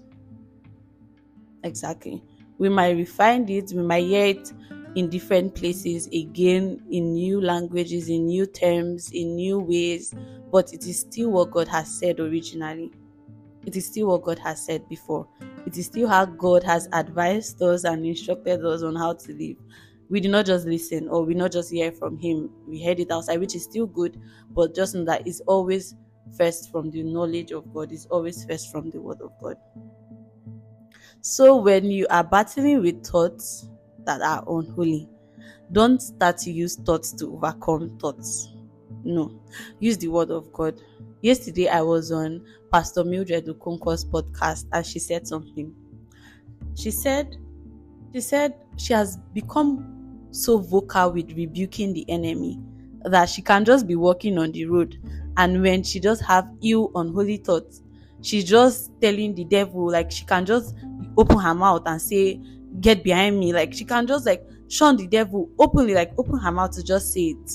Exactly. 1.63 2.23
We 2.57 2.69
might 2.69 2.95
refine 2.95 3.47
it 3.49 3.71
we 3.73 3.81
might 3.83 4.05
hear 4.05 4.25
it 4.25 4.51
in 4.95 5.09
different 5.09 5.53
places 5.53 6.07
again 6.07 6.81
in 6.89 7.13
new 7.13 7.39
languages 7.39 8.09
in 8.09 8.25
new 8.25 8.47
terms 8.47 9.11
in 9.11 9.35
new 9.35 9.59
ways 9.59 10.15
but 10.51 10.73
it 10.73 10.87
is 10.87 11.01
still 11.01 11.31
what 11.31 11.51
god 11.51 11.67
has 11.67 11.99
said 11.99 12.19
originally. 12.19 12.91
It 13.65 13.75
is 13.75 13.87
still 13.87 14.07
what 14.07 14.23
god 14.23 14.39
has 14.39 14.63
said 14.63 14.87
before. 14.87 15.27
It 15.65 15.77
is 15.77 15.87
still 15.87 16.07
how 16.07 16.25
god 16.25 16.63
has 16.63 16.87
advised 16.93 17.61
us 17.61 17.83
and 17.83 18.05
instructed 18.05 18.63
us 18.63 18.81
on 18.81 18.95
how 18.95 19.13
to 19.13 19.33
live 19.33 19.57
we 20.09 20.19
did 20.19 20.31
not 20.31 20.45
just 20.45 20.65
listen 20.65 21.07
or 21.09 21.23
we 21.23 21.33
not 21.33 21.51
just 21.51 21.71
hear 21.71 21.91
from 21.91 22.17
him. 22.17 22.49
We 22.67 22.83
heard 22.83 22.99
it 22.99 23.11
outside 23.11 23.39
which 23.39 23.55
is 23.55 23.63
still 23.63 23.87
good 23.87 24.19
but 24.51 24.75
just 24.75 24.95
know 24.95 25.03
that 25.05 25.27
it's 25.27 25.41
always 25.41 25.95
first 26.37 26.71
from 26.71 26.91
the 26.91 27.03
knowledge 27.03 27.51
of 27.51 27.73
god. 27.73 27.91
It's 27.91 28.05
always 28.07 28.45
first 28.45 28.71
from 28.71 28.89
the 28.89 29.01
word 29.01 29.21
of 29.21 29.31
god. 29.41 29.57
So 31.21 31.57
when 31.57 31.85
you 31.85 32.07
are 32.09 32.23
battling 32.23 32.81
with 32.81 33.05
thoughts 33.05 33.69
that 34.05 34.21
are 34.21 34.43
unholy 34.47 35.09
don't 35.71 36.01
start 36.01 36.37
to 36.37 36.51
use 36.51 36.77
thoughts 36.77 37.11
to 37.11 37.33
overcome 37.33 37.97
thoughts. 37.99 38.49
No. 39.03 39.37
Use 39.79 39.97
the 39.97 40.07
word 40.07 40.31
of 40.31 40.51
god. 40.53 40.79
Yesterday 41.21 41.67
i 41.67 41.81
was 41.81 42.11
on 42.11 42.45
pastor 42.71 43.03
mildred 43.03 43.45
okonkwo's 43.47 44.05
podcast 44.05 44.65
and 44.71 44.85
she 44.85 44.99
said 44.99 45.27
something. 45.27 45.75
She 46.75 46.91
said 46.91 47.35
she 48.13 48.21
said 48.21 48.55
she 48.77 48.93
has 48.93 49.17
become 49.33 49.96
so 50.37 50.57
vocal 50.59 51.11
with 51.11 51.31
rebuking 51.33 51.93
the 51.93 52.09
enemy 52.09 52.59
that 53.03 53.29
she 53.29 53.41
can 53.41 53.65
just 53.65 53.87
be 53.87 53.95
walking 53.95 54.37
on 54.37 54.51
the 54.51 54.65
road. 54.65 54.97
And 55.37 55.61
when 55.61 55.83
she 55.83 55.99
just 55.99 56.23
have 56.23 56.47
ill 56.63 56.91
unholy 56.95 57.37
thoughts 57.37 57.81
she's 58.21 58.43
just 58.43 58.91
telling 59.01 59.35
the 59.35 59.45
devil 59.45 59.91
like 59.91 60.11
she 60.11 60.25
can 60.25 60.45
just 60.45 60.75
open 61.17 61.39
her 61.39 61.53
mouth 61.53 61.83
and 61.85 62.01
say 62.01 62.39
get 62.81 63.03
behind 63.03 63.39
me. 63.39 63.53
Like 63.53 63.73
she 63.73 63.85
can 63.85 64.07
just 64.07 64.25
like 64.25 64.43
shun 64.69 64.97
the 64.97 65.07
devil 65.07 65.49
openly 65.59 65.93
like 65.93 66.13
open 66.17 66.39
her 66.39 66.51
mouth 66.51 66.71
to 66.71 66.83
just 66.83 67.13
say 67.13 67.35
it. 67.35 67.51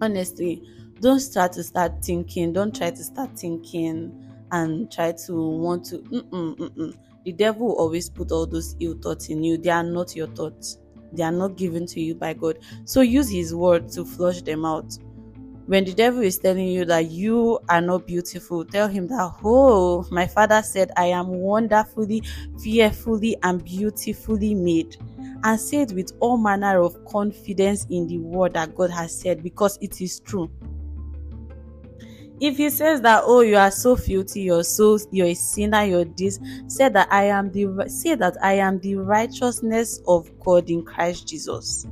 Honestly 0.00 0.62
don't 1.00 1.20
start 1.20 1.52
to 1.52 1.62
start 1.62 2.02
thinking 2.02 2.52
don't 2.52 2.74
try 2.74 2.90
to 2.90 3.02
start 3.04 3.36
thinking 3.36 4.12
and 4.52 4.90
try 4.90 5.12
to 5.12 5.34
want 5.34 5.84
to 5.84 5.98
mm-mm, 5.98 6.56
mm-mm. 6.56 6.94
the 7.24 7.32
devil 7.32 7.72
always 7.72 8.08
put 8.08 8.30
all 8.30 8.46
those 8.46 8.76
ill 8.80 8.96
thoughts 9.02 9.28
in 9.28 9.42
you. 9.42 9.58
They 9.58 9.70
are 9.70 9.82
not 9.82 10.14
your 10.14 10.28
thoughts 10.28 10.78
they 11.16 11.22
are 11.22 11.32
not 11.32 11.56
given 11.56 11.86
to 11.86 12.00
you 12.00 12.14
by 12.14 12.34
God. 12.34 12.58
So 12.84 13.00
use 13.00 13.30
His 13.30 13.54
word 13.54 13.88
to 13.90 14.04
flush 14.04 14.42
them 14.42 14.64
out. 14.64 14.98
When 15.66 15.84
the 15.86 15.94
devil 15.94 16.20
is 16.20 16.38
telling 16.38 16.68
you 16.68 16.84
that 16.84 17.10
you 17.10 17.58
are 17.70 17.80
not 17.80 18.06
beautiful, 18.06 18.66
tell 18.66 18.86
him 18.86 19.06
that, 19.08 19.32
oh, 19.42 20.06
my 20.10 20.26
father 20.26 20.62
said, 20.62 20.90
I 20.94 21.06
am 21.06 21.28
wonderfully, 21.28 22.22
fearfully, 22.62 23.34
and 23.42 23.64
beautifully 23.64 24.54
made. 24.54 24.98
And 25.42 25.58
say 25.58 25.80
it 25.80 25.92
with 25.92 26.12
all 26.20 26.36
manner 26.36 26.82
of 26.82 27.02
confidence 27.06 27.86
in 27.88 28.06
the 28.06 28.18
word 28.18 28.52
that 28.54 28.74
God 28.74 28.90
has 28.90 29.18
said 29.18 29.42
because 29.42 29.78
it 29.80 30.02
is 30.02 30.20
true 30.20 30.50
if 32.40 32.56
he 32.56 32.68
says 32.68 33.00
that 33.00 33.22
oh 33.24 33.40
you 33.40 33.56
are 33.56 33.70
so 33.70 33.94
filthy 33.94 34.40
you're 34.42 34.64
so 34.64 34.98
you're 35.12 35.28
a 35.28 35.34
sinner 35.34 35.84
you're 35.84 36.04
this 36.04 36.40
say 36.66 36.88
that 36.88 37.06
i 37.12 37.24
am 37.24 37.50
the 37.52 37.66
say 37.88 38.14
that 38.14 38.36
i 38.42 38.52
am 38.52 38.78
the 38.80 38.96
righteousness 38.96 40.00
of 40.06 40.28
god 40.40 40.68
in 40.68 40.84
christ 40.84 41.28
jesus. 41.28 41.86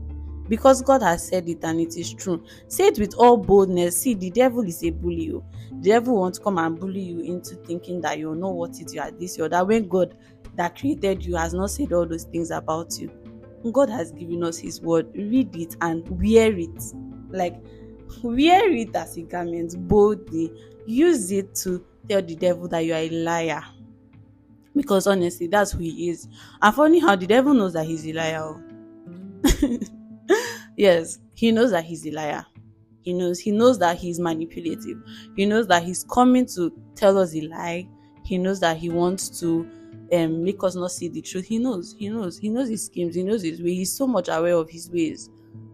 Because 0.48 0.82
god 0.82 1.02
has 1.02 1.28
said 1.28 1.48
it 1.48 1.64
and 1.64 1.80
it 1.80 1.96
is 1.96 2.12
true. 2.12 2.44
Say 2.68 2.88
it 2.88 2.98
with 2.98 3.14
all 3.14 3.36
boldness. 3.36 3.96
See 3.96 4.12
the 4.12 4.28
devil 4.28 4.62
is 4.62 4.82
a 4.82 4.90
bully 4.90 5.24
you 5.24 5.44
oh. 5.46 5.76
the 5.80 5.90
devil 5.90 6.16
wants 6.16 6.38
to 6.38 6.44
come 6.44 6.58
and 6.58 6.78
bully 6.78 7.00
you 7.00 7.20
into 7.20 7.54
thinking 7.54 8.00
that 8.02 8.18
you 8.18 8.34
know 8.34 8.50
what 8.50 8.78
it 8.80 8.92
you 8.92 9.00
are 9.00 9.10
this 9.12 9.38
or 9.38 9.48
that. 9.48 9.66
When 9.66 9.88
god 9.88 10.16
that 10.56 10.76
created 10.76 11.24
you 11.24 11.36
has 11.36 11.54
not 11.54 11.70
said 11.70 11.92
all 11.92 12.06
those 12.06 12.24
things 12.24 12.50
about 12.50 12.98
you 12.98 13.10
god 13.72 13.88
has 13.88 14.10
given 14.12 14.42
us 14.42 14.58
his 14.58 14.82
word. 14.82 15.06
Read 15.14 15.54
it 15.54 15.76
and 15.80 16.06
wear 16.20 16.52
it. 16.58 16.82
Like 17.30 17.54
Wear 18.22 18.70
it 18.70 18.94
as 18.94 19.16
a 19.16 19.22
garment 19.22 19.76
boldly. 19.88 20.52
Use 20.86 21.30
it 21.30 21.54
to 21.56 21.84
tell 22.08 22.22
the 22.22 22.34
devil 22.36 22.68
that 22.68 22.80
you 22.80 22.92
are 22.94 22.98
a 22.98 23.10
liar. 23.10 23.62
Because 24.74 25.06
honestly, 25.06 25.46
that's 25.46 25.72
who 25.72 25.80
he 25.80 26.08
is. 26.10 26.28
And 26.60 26.74
funny 26.74 26.98
how 26.98 27.16
the 27.16 27.26
devil 27.26 27.54
knows 27.54 27.74
that 27.74 27.86
he's 27.86 28.06
a 28.06 28.12
liar. 28.12 28.42
Oh. 28.42 29.78
yes, 30.76 31.18
he 31.34 31.52
knows 31.52 31.70
that 31.72 31.84
he's 31.84 32.06
a 32.06 32.10
liar. 32.10 32.46
He 33.02 33.12
knows 33.12 33.40
he 33.40 33.50
knows 33.50 33.78
that 33.80 33.98
he's 33.98 34.20
manipulative. 34.20 35.02
He 35.36 35.44
knows 35.44 35.66
that 35.66 35.82
he's 35.82 36.04
coming 36.04 36.46
to 36.54 36.72
tell 36.94 37.18
us 37.18 37.34
a 37.34 37.40
lie. 37.42 37.88
He 38.24 38.38
knows 38.38 38.60
that 38.60 38.76
he 38.76 38.88
wants 38.88 39.40
to 39.40 39.68
um, 40.12 40.44
make 40.44 40.62
us 40.62 40.74
not 40.76 40.92
see 40.92 41.08
the 41.08 41.20
truth. 41.20 41.46
He 41.46 41.58
knows, 41.58 41.96
he 41.98 42.08
knows, 42.08 42.38
he 42.38 42.48
knows 42.48 42.68
his 42.68 42.86
schemes, 42.86 43.14
he 43.14 43.22
knows 43.24 43.42
his 43.42 43.60
way. 43.60 43.74
He's 43.74 43.92
so 43.92 44.06
much 44.06 44.28
aware 44.28 44.54
of 44.54 44.70
his 44.70 44.90
ways. 44.90 45.30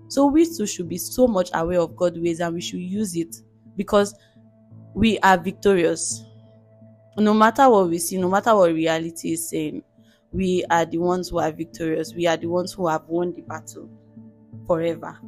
So 0.08 0.26
we 0.26 0.44
too 0.46 0.66
should 0.66 0.88
be 0.88 0.98
so 0.98 1.26
much 1.26 1.50
aware 1.54 1.80
of 1.80 1.96
God's 1.96 2.18
ways 2.18 2.40
and 2.40 2.54
we 2.54 2.60
should 2.60 2.80
use 2.80 3.14
it 3.16 3.36
because 3.76 4.14
we 4.94 5.18
are 5.20 5.38
victorious. 5.38 6.24
No 7.16 7.34
matter 7.34 7.68
what 7.68 7.88
we 7.88 7.98
see, 7.98 8.16
no 8.16 8.28
matter 8.28 8.54
what 8.54 8.72
reality 8.72 9.32
is 9.32 9.48
saying, 9.48 9.82
we 10.32 10.64
are 10.70 10.84
the 10.84 10.98
ones 10.98 11.28
who 11.28 11.38
are 11.38 11.52
victorious. 11.52 12.14
We 12.14 12.26
are 12.26 12.36
the 12.36 12.46
ones 12.46 12.72
who 12.72 12.86
have 12.86 13.04
won 13.06 13.34
the 13.34 13.42
battle 13.42 13.88
forever. 14.66 15.18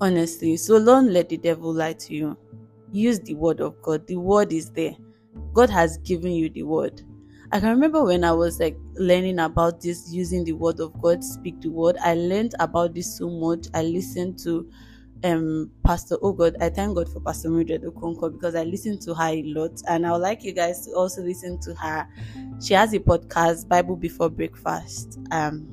Honestly, 0.00 0.56
so 0.56 0.84
don't 0.84 1.12
let 1.12 1.28
the 1.28 1.36
devil 1.36 1.72
lie 1.72 1.94
to 1.94 2.14
you. 2.14 2.36
Use 2.92 3.20
the 3.20 3.34
word 3.34 3.60
of 3.60 3.80
God. 3.82 4.06
The 4.06 4.16
word 4.16 4.52
is 4.52 4.70
there. 4.70 4.94
God 5.52 5.70
has 5.70 5.98
given 5.98 6.32
you 6.32 6.48
the 6.50 6.62
word. 6.62 7.02
I 7.52 7.60
can 7.60 7.70
remember 7.70 8.04
when 8.04 8.24
I 8.24 8.32
was 8.32 8.58
like 8.58 8.76
learning 8.94 9.38
about 9.38 9.80
this, 9.80 10.12
using 10.12 10.44
the 10.44 10.52
word 10.52 10.80
of 10.80 11.00
God, 11.00 11.22
speak 11.22 11.60
the 11.60 11.68
word. 11.68 11.96
I 12.02 12.14
learned 12.14 12.54
about 12.58 12.94
this 12.94 13.16
so 13.16 13.28
much. 13.30 13.66
I 13.74 13.82
listened 13.82 14.38
to 14.40 14.68
um 15.24 15.70
Pastor 15.84 16.16
Oh 16.22 16.32
God. 16.32 16.56
I 16.60 16.68
thank 16.68 16.96
God 16.96 17.08
for 17.08 17.20
Pastor 17.20 17.48
Mildred 17.48 17.82
Okonkwo 17.82 18.32
because 18.32 18.54
I 18.54 18.64
listened 18.64 19.00
to 19.02 19.14
her 19.14 19.28
a 19.28 19.42
lot, 19.44 19.80
and 19.88 20.06
I 20.06 20.12
would 20.12 20.22
like 20.22 20.44
you 20.44 20.52
guys 20.52 20.84
to 20.86 20.92
also 20.92 21.22
listen 21.22 21.60
to 21.60 21.74
her. 21.74 22.08
She 22.62 22.74
has 22.74 22.92
a 22.94 22.98
podcast, 22.98 23.68
Bible 23.68 23.96
Before 23.96 24.28
Breakfast. 24.28 25.18
Um, 25.30 25.68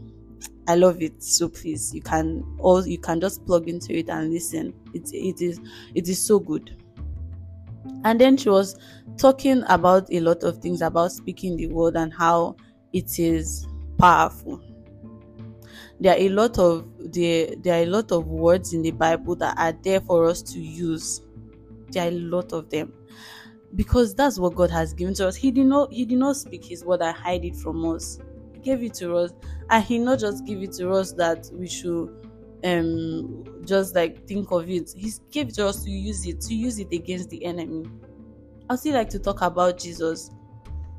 I 0.68 0.76
love 0.76 1.02
it. 1.02 1.22
So 1.22 1.50
please, 1.50 1.94
you 1.94 2.02
can 2.02 2.44
all 2.60 2.86
you 2.86 2.98
can 3.00 3.20
just 3.20 3.46
plug 3.46 3.68
into 3.68 3.94
it 3.94 4.10
and 4.10 4.32
listen. 4.32 4.74
It 4.94 5.10
it 5.12 5.42
is 5.42 5.60
it 5.96 6.08
is 6.08 6.26
so 6.26 6.40
good. 6.40 6.78
And 8.06 8.20
then 8.20 8.38
she 8.38 8.50
was 8.50 8.78
talking 9.18 9.64
about 9.68 10.12
a 10.12 10.20
lot 10.20 10.44
of 10.44 10.58
things 10.58 10.82
about 10.82 11.12
speaking 11.12 11.56
the 11.56 11.68
word 11.68 11.96
and 11.96 12.14
how 12.14 12.56
it 12.94 13.20
is 13.20 13.68
powerful. 13.98 14.62
There 16.00 16.14
are 16.14 16.20
a 16.20 16.30
lot 16.30 16.58
of 16.60 16.88
there, 17.00 17.56
there 17.58 17.80
are 17.80 17.84
a 17.84 17.86
lot 17.86 18.12
of 18.12 18.28
words 18.28 18.74
in 18.74 18.82
the 18.82 18.92
Bible 18.92 19.36
that 19.38 19.58
are 19.58 19.72
there 19.84 20.02
for 20.02 20.26
us 20.26 20.42
to 20.42 20.60
use. 20.60 21.22
There 21.92 22.04
are 22.06 22.10
a 22.10 22.12
lot 22.12 22.52
of 22.54 22.70
them. 22.70 22.94
Because 23.76 24.14
that's 24.14 24.38
what 24.38 24.54
God 24.56 24.70
has 24.70 24.94
given 24.94 25.14
to 25.16 25.28
us. 25.28 25.36
He 25.36 25.50
did 25.52 25.66
not 25.66 25.92
He 25.92 26.06
did 26.06 26.18
not 26.20 26.36
speak 26.36 26.66
his 26.66 26.84
word 26.86 27.02
and 27.02 27.16
hide 27.16 27.46
it 27.46 27.56
from 27.56 27.86
us. 27.86 28.20
He 28.54 28.60
gave 28.60 28.84
it 28.84 28.94
to 28.96 29.16
us. 29.16 29.32
And 29.70 29.84
he 29.84 29.98
not 29.98 30.20
just 30.20 30.46
give 30.46 30.62
it 30.62 30.74
to 30.74 30.92
us 30.92 31.14
that 31.14 31.50
we 31.54 31.68
should 31.68 32.10
um 32.64 33.44
just 33.66 33.96
like 33.96 34.28
think 34.28 34.52
of 34.52 34.70
it. 34.70 34.92
He 34.96 35.12
gave 35.32 35.50
it 35.50 35.56
to 35.56 35.68
us 35.68 35.84
to 35.84 35.90
use 35.90 36.28
it, 36.28 36.42
to 36.42 36.54
use 36.56 36.80
it 36.80 36.92
against 36.92 37.30
the 37.30 37.44
enemy. 37.46 37.86
I 38.74 38.76
still 38.76 38.96
like 38.96 39.10
to 39.12 39.20
talk 39.20 39.42
about 39.42 39.78
Jesus 39.78 40.32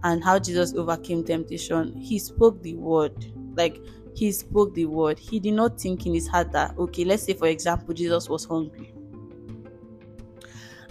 and 0.04 0.23
how 0.23 0.38
Jesus 0.38 0.75
overcame 0.75 1.25
temptation. 1.25 1.97
He 1.97 2.21
spoke 2.21 2.62
the 2.62 2.76
word. 2.76 3.33
Like 3.57 3.81
he 4.14 4.31
spoke 4.31 4.75
the 4.75 4.87
word. 4.87 5.19
He 5.19 5.40
did 5.40 5.54
not 5.54 5.81
think 5.81 6.07
in 6.07 6.14
his 6.14 6.28
heart 6.28 6.52
that, 6.52 6.78
okay, 6.78 7.04
let's 7.04 7.25
say, 7.25 7.35
for 7.35 7.49
example, 7.49 7.93
Jesus 7.93 8.28
was 8.28 8.45
hungry. 8.45 8.95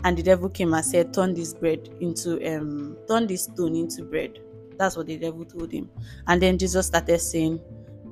And 0.03 0.17
the 0.17 0.23
devil 0.23 0.49
came 0.49 0.73
and 0.73 0.83
said, 0.83 1.13
Turn 1.13 1.33
this 1.33 1.53
bread 1.53 1.87
into, 2.01 2.33
um, 2.53 2.97
turn 3.07 3.27
this 3.27 3.43
stone 3.45 3.75
into 3.75 4.03
bread. 4.03 4.39
That's 4.77 4.97
what 4.97 5.07
the 5.07 5.17
devil 5.17 5.45
told 5.45 5.71
him. 5.71 5.89
And 6.27 6.41
then 6.41 6.57
Jesus 6.57 6.87
started 6.87 7.19
saying, 7.19 7.61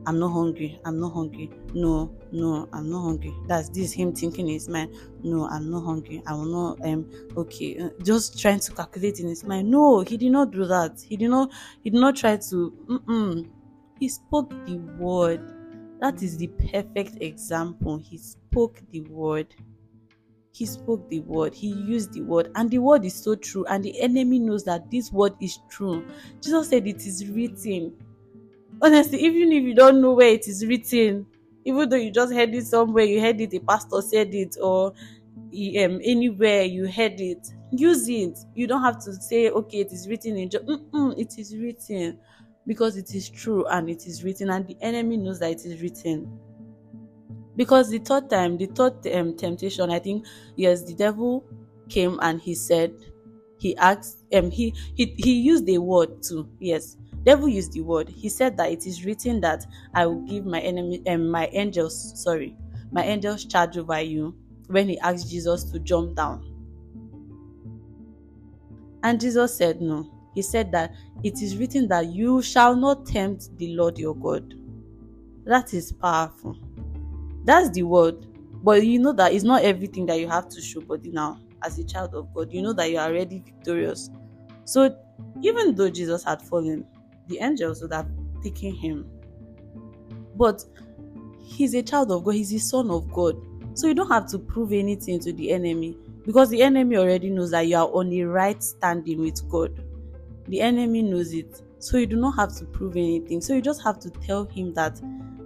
I'm 0.06 0.20
not 0.20 0.30
hungry. 0.30 0.80
I'm 0.84 1.00
not 1.00 1.14
hungry. 1.14 1.52
No, 1.74 2.12
no, 2.32 2.68
I'm 2.74 2.90
not 2.90 3.04
hungry. 3.04 3.34
That's 3.48 3.70
this 3.70 3.92
him 3.92 4.14
thinking 4.14 4.48
in 4.48 4.54
his 4.54 4.68
mind. 4.68 4.96
No, 5.24 5.48
I'm 5.48 5.70
not 5.70 5.84
hungry. 5.84 6.24
I 6.26 6.34
will 6.34 6.46
not. 6.46 6.86
Um, 6.86 7.10
okay, 7.38 7.78
uh, 7.78 7.90
just 8.04 8.40
trying 8.40 8.60
to 8.62 8.72
calculate 8.72 9.20
in 9.20 9.28
his 9.28 9.44
mind. 9.44 9.70
No, 9.70 10.02
he 10.02 10.18
did 10.18 10.32
not 10.32 10.52
do 10.52 10.66
that. 10.66 11.00
He 11.02 11.18
did 11.18 11.30
not. 11.30 11.52
He 11.84 11.92
did 11.92 12.00
not 12.00 12.16
try 12.16 12.38
to. 12.38 12.74
Mm-mm. 12.88 13.50
He 14.00 14.10
spoke 14.10 14.50
the 14.66 14.78
word. 14.98 15.42
That 16.00 16.24
is 16.24 16.38
the 16.38 16.48
perfect 16.48 17.22
example. 17.22 17.98
He 17.98 18.18
spoke 18.18 18.82
the 18.90 19.02
word. 19.02 19.54
He 20.52 20.66
spoke 20.66 21.08
the 21.10 21.20
word. 21.20 21.54
He 21.54 21.68
used 21.68 22.14
the 22.14 22.22
word, 22.22 22.52
and 22.56 22.72
the 22.72 22.80
word 22.80 23.06
is 23.06 23.14
so 23.14 23.36
true. 23.36 23.66
And 23.66 23.84
the 23.84 24.02
enemy 24.02 24.40
knows 24.40 24.64
that 24.64 24.90
this 24.90 25.12
word 25.12 25.34
is 25.40 25.60
true. 25.70 26.06
Jesus 26.42 26.70
said, 26.70 26.88
"It 26.88 27.06
is 27.06 27.28
written." 27.30 27.94
Honestly 28.82 29.20
even 29.20 29.52
if 29.52 29.64
you 29.64 29.74
don't 29.74 30.02
know 30.02 30.14
where 30.14 30.30
it 30.30 30.48
is 30.48 30.66
written 30.66 31.26
even 31.66 31.88
though 31.90 31.96
you 31.96 32.12
just 32.12 32.34
heard 32.34 32.54
it 32.54 32.66
somewhere 32.66 33.04
you 33.04 33.20
heard 33.22 33.40
it 33.40 33.54
a 33.54 33.60
pastor 33.60 34.02
said 34.02 34.34
it 34.34 34.56
or 34.62 34.88
um, 34.90 36.00
anywhere 36.04 36.64
you 36.64 36.88
heard 36.88 37.20
it 37.20 37.46
use 37.74 38.08
it. 38.10 38.38
You 38.54 38.68
don't 38.68 38.82
have 38.84 39.00
to 39.06 39.14
say 39.14 39.50
okay 39.50 39.80
it 39.80 39.92
is 39.94 40.08
written 40.08 40.38
in 40.38 40.50
just 40.50 40.66
it 40.68 41.38
is 41.38 41.56
written 41.56 42.20
because 42.68 42.98
it 42.98 43.14
is 43.16 43.30
true 43.30 43.66
and 43.68 43.90
it 43.90 44.06
is 44.08 44.24
written 44.24 44.50
and 44.50 44.68
the 44.68 44.78
enemy 44.82 45.18
knows 45.18 45.40
that 45.40 45.52
it 45.52 45.66
is 45.66 45.82
written. 45.82 46.40
Because 47.56 47.90
the 47.90 48.00
third 48.00 48.30
time 48.30 48.58
the 48.58 48.66
third 48.68 49.06
um, 49.14 49.36
temptation 49.36 49.90
i 49.92 50.00
think 50.00 50.26
yes 50.56 50.84
the 50.84 50.94
devil 50.94 51.44
came 51.90 52.18
and 52.22 52.42
he 52.42 52.56
said 52.56 52.94
he 53.58 53.76
asked 53.78 54.24
um 54.34 54.50
he 54.50 54.74
he, 54.96 55.14
he 55.18 55.34
used 55.34 55.68
a 55.70 55.78
word 55.78 56.24
too 56.24 56.48
yes 56.60 56.98
devil 57.24 57.48
used 57.48 57.74
the 57.74 57.82
word. 57.82 58.10
He 58.10 58.30
said 58.30 58.58
that 58.58 58.72
it 58.72 58.86
is 58.86 59.06
written 59.06 59.42
that 59.42 59.66
i 59.94 60.06
will 60.06 60.22
give 60.22 60.46
my 60.46 60.60
enemy 60.60 61.02
and 61.06 61.22
um, 61.22 61.30
my 61.30 61.48
angels 61.48 62.14
sorry 62.22 62.58
my 62.92 63.04
angels 63.04 63.46
charge 63.46 63.78
over 63.78 64.02
you 64.02 64.36
when 64.68 64.88
he 64.88 65.00
asked 65.00 65.30
jesus 65.30 65.64
to 65.66 65.80
jump 65.80 66.16
down. 66.16 66.48
And 69.04 69.20
jesus 69.20 69.56
said 69.56 69.82
no. 69.82 70.10
He 70.34 70.42
said 70.42 70.72
that 70.72 70.94
it 71.24 71.42
is 71.42 71.58
written 71.58 71.88
that 71.90 72.08
you 72.08 72.42
shall 72.42 72.76
not 72.76 73.06
tempt 73.06 73.58
the 73.58 73.76
lord 73.76 73.98
your 73.98 74.16
god. 74.16 74.54
That 75.46 75.74
is 75.74 75.92
powerful. 75.92 76.58
That's 77.44 77.70
the 77.72 77.84
word. 77.84 78.28
But 78.64 78.86
you 78.86 79.00
know 79.00 79.12
that 79.14 79.34
it's 79.34 79.44
not 79.44 79.64
everything 79.64 80.06
that 80.06 80.20
you 80.20 80.28
have 80.28 80.48
to 80.50 80.62
show 80.62 80.82
body 80.82 81.10
now. 81.10 81.40
As 81.64 81.78
a 81.80 81.84
child 81.84 82.16
of 82.16 82.34
god 82.34 82.52
you 82.52 82.62
know 82.62 82.74
that 82.74 82.90
you 82.90 82.98
are 82.98 83.10
already 83.10 83.40
victorious. 83.40 84.10
So 84.66 84.96
even 85.42 85.76
though 85.76 85.90
jesus 85.90 86.24
had 86.24 86.42
fallen 86.42 86.86
the 87.32 87.40
angels 87.40 87.82
would 87.82 87.94
have 87.94 88.10
taken 88.44 88.76
him. 88.76 89.10
But 90.36 90.64
he's 91.40 91.74
a 91.74 91.82
child 91.82 92.12
of 92.12 92.24
God, 92.24 92.36
he's 92.36 92.50
the 92.50 92.60
son 92.60 92.90
of 92.92 93.12
God. 93.12 93.42
So 93.74 93.88
you 93.88 93.94
don't 93.94 94.12
have 94.12 94.28
to 94.32 94.40
prove 94.40 94.74
anything 94.74 95.20
to 95.22 95.34
the 95.34 95.52
enemy 95.52 95.98
because 96.26 96.50
the 96.50 96.62
enemy 96.62 96.98
already 96.98 97.30
knows 97.30 97.52
that 97.52 97.68
you 97.68 97.78
are 97.78 97.88
on 97.88 98.10
the 98.10 98.24
right 98.24 98.62
standing 98.62 99.22
with 99.22 99.48
God. 99.50 99.84
The 100.48 100.62
enemy 100.62 101.02
knows 101.02 101.34
it. 101.34 101.62
So 101.80 101.98
you 101.98 102.06
do 102.06 102.18
not 102.18 102.36
have 102.36 102.56
to 102.58 102.66
prove 102.66 102.96
anything. 102.96 103.42
So 103.42 103.54
you 103.54 103.62
just 103.62 103.84
have 103.84 104.00
to 104.02 104.10
tell 104.10 104.46
him 104.46 104.74
that 104.74 105.02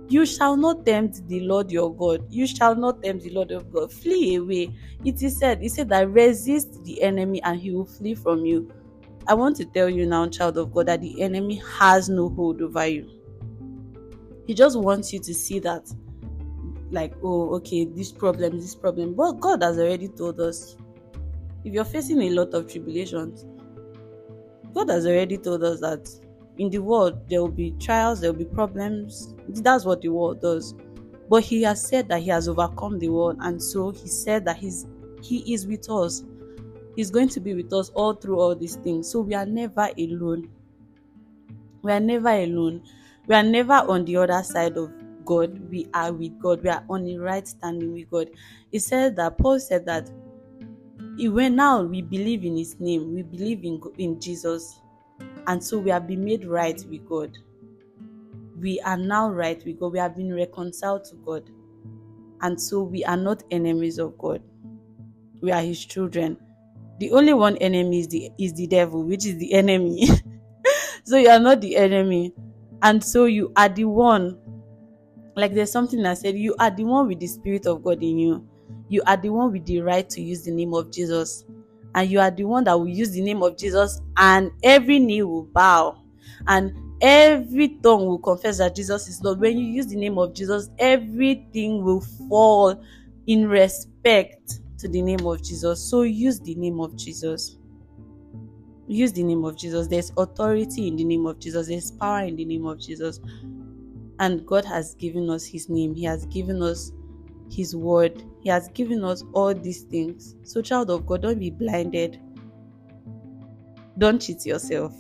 you 0.08 0.25
shall 0.25 0.56
not 0.56 0.86
tempt 0.86 1.27
the 1.27 1.39
Lord 1.42 1.72
your 1.72 1.94
God. 1.94 2.25
You 2.30 2.46
shall 2.46 2.75
not 2.75 3.01
tempt 3.01 3.24
the 3.24 3.32
Lord 3.32 3.51
of 3.51 3.72
God. 3.72 3.92
Flee 3.92 4.36
away. 4.36 4.75
It 5.04 5.22
is 5.24 5.38
said, 5.38 5.62
he 5.62 5.70
said 5.70 5.89
that 5.89 6.10
resist 6.10 6.84
the 6.84 7.01
enemy 7.01 7.42
and 7.44 7.59
he 7.59 7.72
will 7.72 7.86
flee 7.86 8.16
from 8.16 8.46
you. 8.46 8.72
I 9.27 9.33
want 9.33 9.55
to 9.57 9.66
tell 9.66 9.90
you 9.90 10.05
now, 10.05 10.27
child 10.27 10.57
of 10.57 10.74
God, 10.74 10.88
that 10.88 11.01
the 11.01 11.22
enemy 11.22 11.61
has 11.79 12.09
no 12.09 12.29
hold 12.29 12.61
over 12.61 12.85
you. 12.85 13.09
He 14.46 14.53
just 14.53 14.79
wants 14.79 15.11
you 15.11 15.20
to 15.20 15.33
see 15.33 15.59
that, 15.59 15.92
like, 16.92 17.14
oh, 17.24 17.55
okay, 17.55 17.85
this 17.85 18.11
problem, 18.11 18.59
this 18.59 18.75
problem. 18.75 19.16
But 19.16 19.40
God 19.40 19.64
has 19.64 19.79
already 19.79 20.09
told 20.09 20.40
us 20.40 20.77
if 21.64 21.74
you're 21.74 21.83
facing 21.83 22.22
a 22.22 22.29
lot 22.29 22.53
of 22.53 22.72
tribulations, 22.72 23.46
God 24.74 24.90
has 24.90 25.07
already 25.07 25.38
told 25.38 25.64
us 25.64 25.79
that 25.79 26.07
in 26.57 26.70
the 26.70 26.77
world 26.77 27.27
there 27.27 27.42
will 27.42 27.48
be 27.50 27.72
trials, 27.79 28.22
there 28.22 28.31
will 28.31 28.40
be 28.40 28.46
problems. 28.46 29.33
That's 29.48 29.85
what 29.85 30.01
the 30.01 30.09
world 30.09 30.42
does. 30.42 30.75
But 31.27 31.44
He 31.44 31.64
has 31.64 31.81
said 31.81 32.07
that 32.09 32.22
He 32.22 32.29
has 32.29 32.48
overcome 32.48 33.00
the 33.00 33.09
world, 33.09 33.38
and 33.40 33.61
so 33.61 33.90
He 33.90 34.07
said 34.07 34.46
that 34.46 34.57
He's 34.57 34.85
He 35.24 35.51
is 35.53 35.66
with 35.66 35.90
us. 35.90 36.24
He's 36.96 37.12
going 37.12 37.29
to 37.29 37.40
be 37.40 37.53
with 37.53 37.74
us 37.74 37.90
all 37.90 38.14
through 38.14 38.40
all 38.40 38.55
these 38.55 38.77
things. 38.77 39.12
So 39.12 39.22
we 39.22 39.34
are 39.34 39.46
never 39.46 39.90
alone. 39.98 40.50
We 41.81 41.92
are 41.92 42.00
never 42.00 42.29
alone. 42.29 42.84
We 43.27 43.36
are 43.36 43.44
never 43.44 43.74
on 43.74 44.05
the 44.05 44.18
other 44.18 44.42
side 44.44 44.77
of 44.77 44.92
God. 45.25 45.60
We 45.70 45.88
are 45.94 46.14
with 46.14 46.40
God. 46.40 46.64
We 46.64 46.70
are 46.70 46.84
on 46.90 47.03
the 47.05 47.18
right 47.18 47.48
standing 47.48 47.94
with 47.94 48.10
God. 48.10 48.29
He 48.72 48.79
said 48.79 49.16
that 49.18 49.38
Paul 49.38 49.60
said 49.60 49.86
that 49.88 50.10
when 51.18 51.55
now 51.55 51.81
we 51.84 52.01
believe 52.01 52.44
in 52.44 52.58
his 52.58 52.79
name, 52.79 53.14
we 53.14 53.24
believe 53.24 53.64
in, 53.64 53.81
in 53.98 54.20
Jesus, 54.20 54.79
and 55.48 55.64
so 55.64 55.77
we 55.77 55.92
have 55.92 56.08
been 56.08 56.24
made 56.24 56.46
right 56.46 56.84
with 56.90 57.05
God. 57.08 57.38
We 58.60 58.79
are 58.81 58.98
now 58.98 59.29
right 59.29 59.64
with 59.66 59.79
God. 59.79 59.94
We 59.94 60.00
have 60.00 60.16
been 60.16 60.34
reconciled 60.34 61.05
to 61.05 61.16
God. 61.18 61.50
And 62.42 62.60
so 62.60 62.84
we 62.84 63.03
are 63.05 63.18
not 63.18 63.44
enemies 63.51 63.98
of 63.98 64.18
God. 64.18 64.42
We 65.42 65.51
are 65.51 65.62
his 65.62 65.86
children 65.86 66.38
the 67.00 67.12
only 67.12 67.34
one 67.34 67.58
enemy 67.58 68.00
is 68.00 68.08
the 68.08 68.31
is 68.40 68.53
the 68.53 68.68
devil 68.68 69.03
which 69.03 69.25
is 69.25 69.38
the 69.38 69.53
enemy. 69.53 70.08
So 71.05 71.18
you 71.18 71.29
are 71.29 71.40
not 71.40 71.62
the 71.62 71.75
enemy. 71.77 72.34
And 72.81 73.03
so 73.03 73.25
you 73.25 73.51
are 73.55 73.70
the 73.70 73.86
one. 73.86 74.40
Like 75.36 75.53
there's 75.53 75.72
something 75.72 76.03
i 76.05 76.14
said 76.14 76.36
you 76.36 76.55
are 76.60 76.72
the 76.72 76.84
one 76.84 77.08
with 77.08 77.20
the 77.20 77.27
spirit 77.27 77.66
of 77.68 77.84
god 77.84 78.01
in 78.01 78.18
you. 78.18 78.48
You 78.90 79.01
are 79.05 79.18
the 79.18 79.29
one 79.29 79.51
with 79.51 79.66
the 79.66 79.81
right 79.81 80.10
to 80.10 80.22
use 80.22 80.44
the 80.44 80.51
name 80.51 80.74
of 80.74 80.92
jesus. 80.92 81.44
And 81.94 82.10
you 82.10 82.20
are 82.20 82.31
the 82.31 82.46
one 82.46 82.64
that 82.66 82.77
will 82.77 82.88
use 82.88 83.12
the 83.12 83.22
name 83.22 83.44
of 83.44 83.58
jesus 83.58 84.01
and 84.18 84.51
every 84.64 85.00
knee 85.00 85.24
will 85.24 85.44
bow. 85.44 85.98
And 86.48 86.74
every 87.01 87.77
tongue 87.84 88.05
will 88.08 88.20
confess 88.20 88.58
that 88.58 88.75
jesus 88.75 89.08
is 89.08 89.22
lord. 89.24 89.40
When 89.40 89.58
you 89.58 89.66
use 89.66 89.88
the 89.88 89.98
name 89.98 90.18
of 90.18 90.34
jesus 90.34 90.70
everything 90.79 91.84
will 91.84 92.01
fall 92.29 92.81
in 93.27 93.48
respect 93.48 94.60
to 94.85 94.91
the 94.91 95.01
name 95.01 95.25
of 95.25 95.41
Jesus. 95.41 95.81
So 95.81 96.03
use 96.03 96.39
the 96.39 96.53
name 96.53 96.79
of 96.79 96.95
Jesus. 96.95 97.57
Use 98.87 99.11
the 99.11 99.24
name 99.24 99.43
of 99.43 99.57
Jesus. 99.57 99.87
There's 99.87 100.11
authority 100.15 100.87
in 100.87 100.95
the 100.95 101.03
name 101.03 101.25
of 101.25 101.39
Jesus, 101.39 101.67
there's 101.67 101.89
power 101.89 102.24
in 102.24 102.35
the 102.35 102.45
name 102.45 102.67
of 102.67 102.79
Jesus. 102.79 103.19
And 104.19 104.45
God 104.45 104.63
has 104.65 104.93
given 104.93 105.27
us 105.31 105.43
His 105.43 105.69
name, 105.69 105.95
He 105.95 106.03
has 106.03 106.27
given 106.27 106.61
us 106.61 106.91
His 107.50 107.75
word, 107.75 108.24
He 108.41 108.50
has 108.50 108.67
given 108.69 109.03
us 109.03 109.24
all 109.33 109.55
these 109.55 109.81
things. 109.81 110.35
So, 110.43 110.61
child 110.61 110.91
of 110.91 111.07
God, 111.07 111.24
don't 111.24 111.39
be 111.39 111.50
blinded. 111.50 112.19
Don't 113.98 114.21
cheat 114.21 114.45
yourself. 114.45 114.93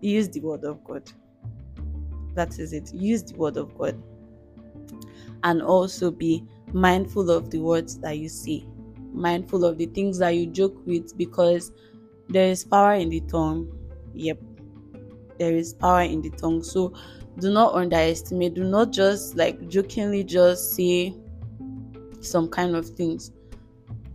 Use 0.00 0.28
the 0.28 0.40
word 0.40 0.62
of 0.62 0.84
God. 0.84 1.10
That 2.34 2.56
is 2.60 2.72
it. 2.72 2.94
Use 2.94 3.24
the 3.24 3.34
word 3.34 3.56
of 3.56 3.76
God. 3.76 4.00
And 5.42 5.60
also 5.60 6.12
be 6.12 6.44
mindful 6.72 7.30
of 7.30 7.50
the 7.50 7.58
words 7.58 7.98
that 7.98 8.18
you 8.18 8.28
say 8.28 8.64
mindful 9.14 9.64
of 9.64 9.78
the 9.78 9.86
things 9.86 10.18
that 10.18 10.30
you 10.30 10.46
joke 10.46 10.76
with 10.86 11.16
because 11.16 11.72
there 12.28 12.48
is 12.48 12.64
power 12.64 12.94
in 12.94 13.08
the 13.08 13.20
tongue. 13.20 13.68
Yep, 14.14 14.38
there 15.38 15.54
is 15.54 15.74
power 15.74 16.02
in 16.02 16.22
the 16.22 16.30
tongue. 16.30 16.62
So 16.62 16.94
do 17.38 17.52
not 17.52 17.74
underestimate, 17.74 18.54
do 18.54 18.64
not 18.64 18.92
just 18.92 19.36
like 19.36 19.68
jokingly 19.68 20.24
just 20.24 20.74
say 20.74 21.14
some 22.20 22.48
kind 22.48 22.74
of 22.74 22.88
things. 22.88 23.32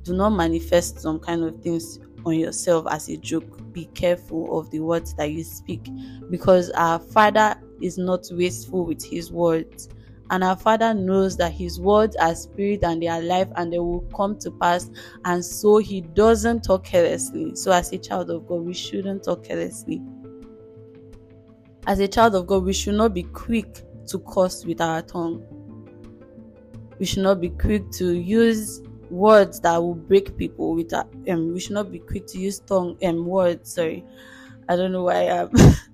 Do 0.04 0.14
not 0.14 0.30
manifest 0.30 1.00
some 1.00 1.20
kind 1.20 1.44
of 1.44 1.62
things 1.62 2.00
on 2.26 2.40
yourself 2.40 2.86
as 2.90 3.10
a 3.10 3.18
joke. 3.18 3.72
Be 3.72 3.86
careful 3.86 4.58
of 4.58 4.72
the 4.72 4.80
words 4.80 5.14
that 5.16 5.32
you 5.32 5.44
speak 5.44 5.88
because 6.30 6.70
our 6.72 7.00
Father 7.00 7.56
is 7.82 7.98
not 7.98 8.28
wasteful 8.32 8.86
with 8.86 9.04
His 9.04 9.32
words 9.32 9.90
and 10.32 10.44
our 10.44 10.56
Father 10.56 10.94
knows 10.94 11.38
that 11.38 11.54
His 11.54 11.80
words 11.80 12.16
are 12.18 12.36
spirit 12.36 12.84
and 12.84 13.02
they 13.02 13.08
are 13.08 13.22
life 13.22 13.48
and 13.56 13.74
they 13.74 13.80
will 13.80 14.02
come 14.16 14.38
to 14.40 14.52
pass. 14.52 14.90
And 15.26 15.44
so 15.44 15.78
He 15.78 16.02
doesn't 16.02 16.64
talk 16.64 16.84
carelessly. 16.84 17.56
So, 17.56 17.72
as 17.72 17.92
a 17.92 17.98
child 17.98 18.30
of 18.30 18.48
God, 18.48 18.62
we 18.62 18.74
shouldn't 18.74 19.24
talk 19.24 19.44
carelessly. 19.44 20.02
As 21.88 22.00
a 22.00 22.08
child 22.08 22.36
of 22.36 22.48
God, 22.48 22.64
we 22.64 22.74
should 22.74 22.96
not 22.96 23.14
be 23.14 23.24
quick 23.24 23.82
to 24.08 24.20
curse 24.20 24.66
with 24.66 24.82
our 24.82 25.02
tongue. 25.02 25.46
We 27.00 27.06
should 27.06 27.24
not 27.24 27.42
be 27.42 27.50
quick 27.50 27.90
to 27.92 28.14
use 28.14 28.82
words 29.10 29.60
that 29.62 29.78
will 29.78 29.96
break 29.96 30.38
people 30.38 30.76
with 30.76 30.94
our, 30.94 31.08
um 31.28 31.54
we 31.54 31.60
should 31.60 31.74
not 31.74 31.92
be 31.92 32.00
quick 32.00 32.28
to 32.28 32.40
use 32.40 32.60
tongue 32.60 32.98
and 33.02 33.18
um, 33.18 33.26
words 33.26 33.74
sorry 33.74 34.06
i 34.68 34.76
don't 34.76 34.92
know 34.92 35.04
why 35.04 35.28
i'm 35.28 35.50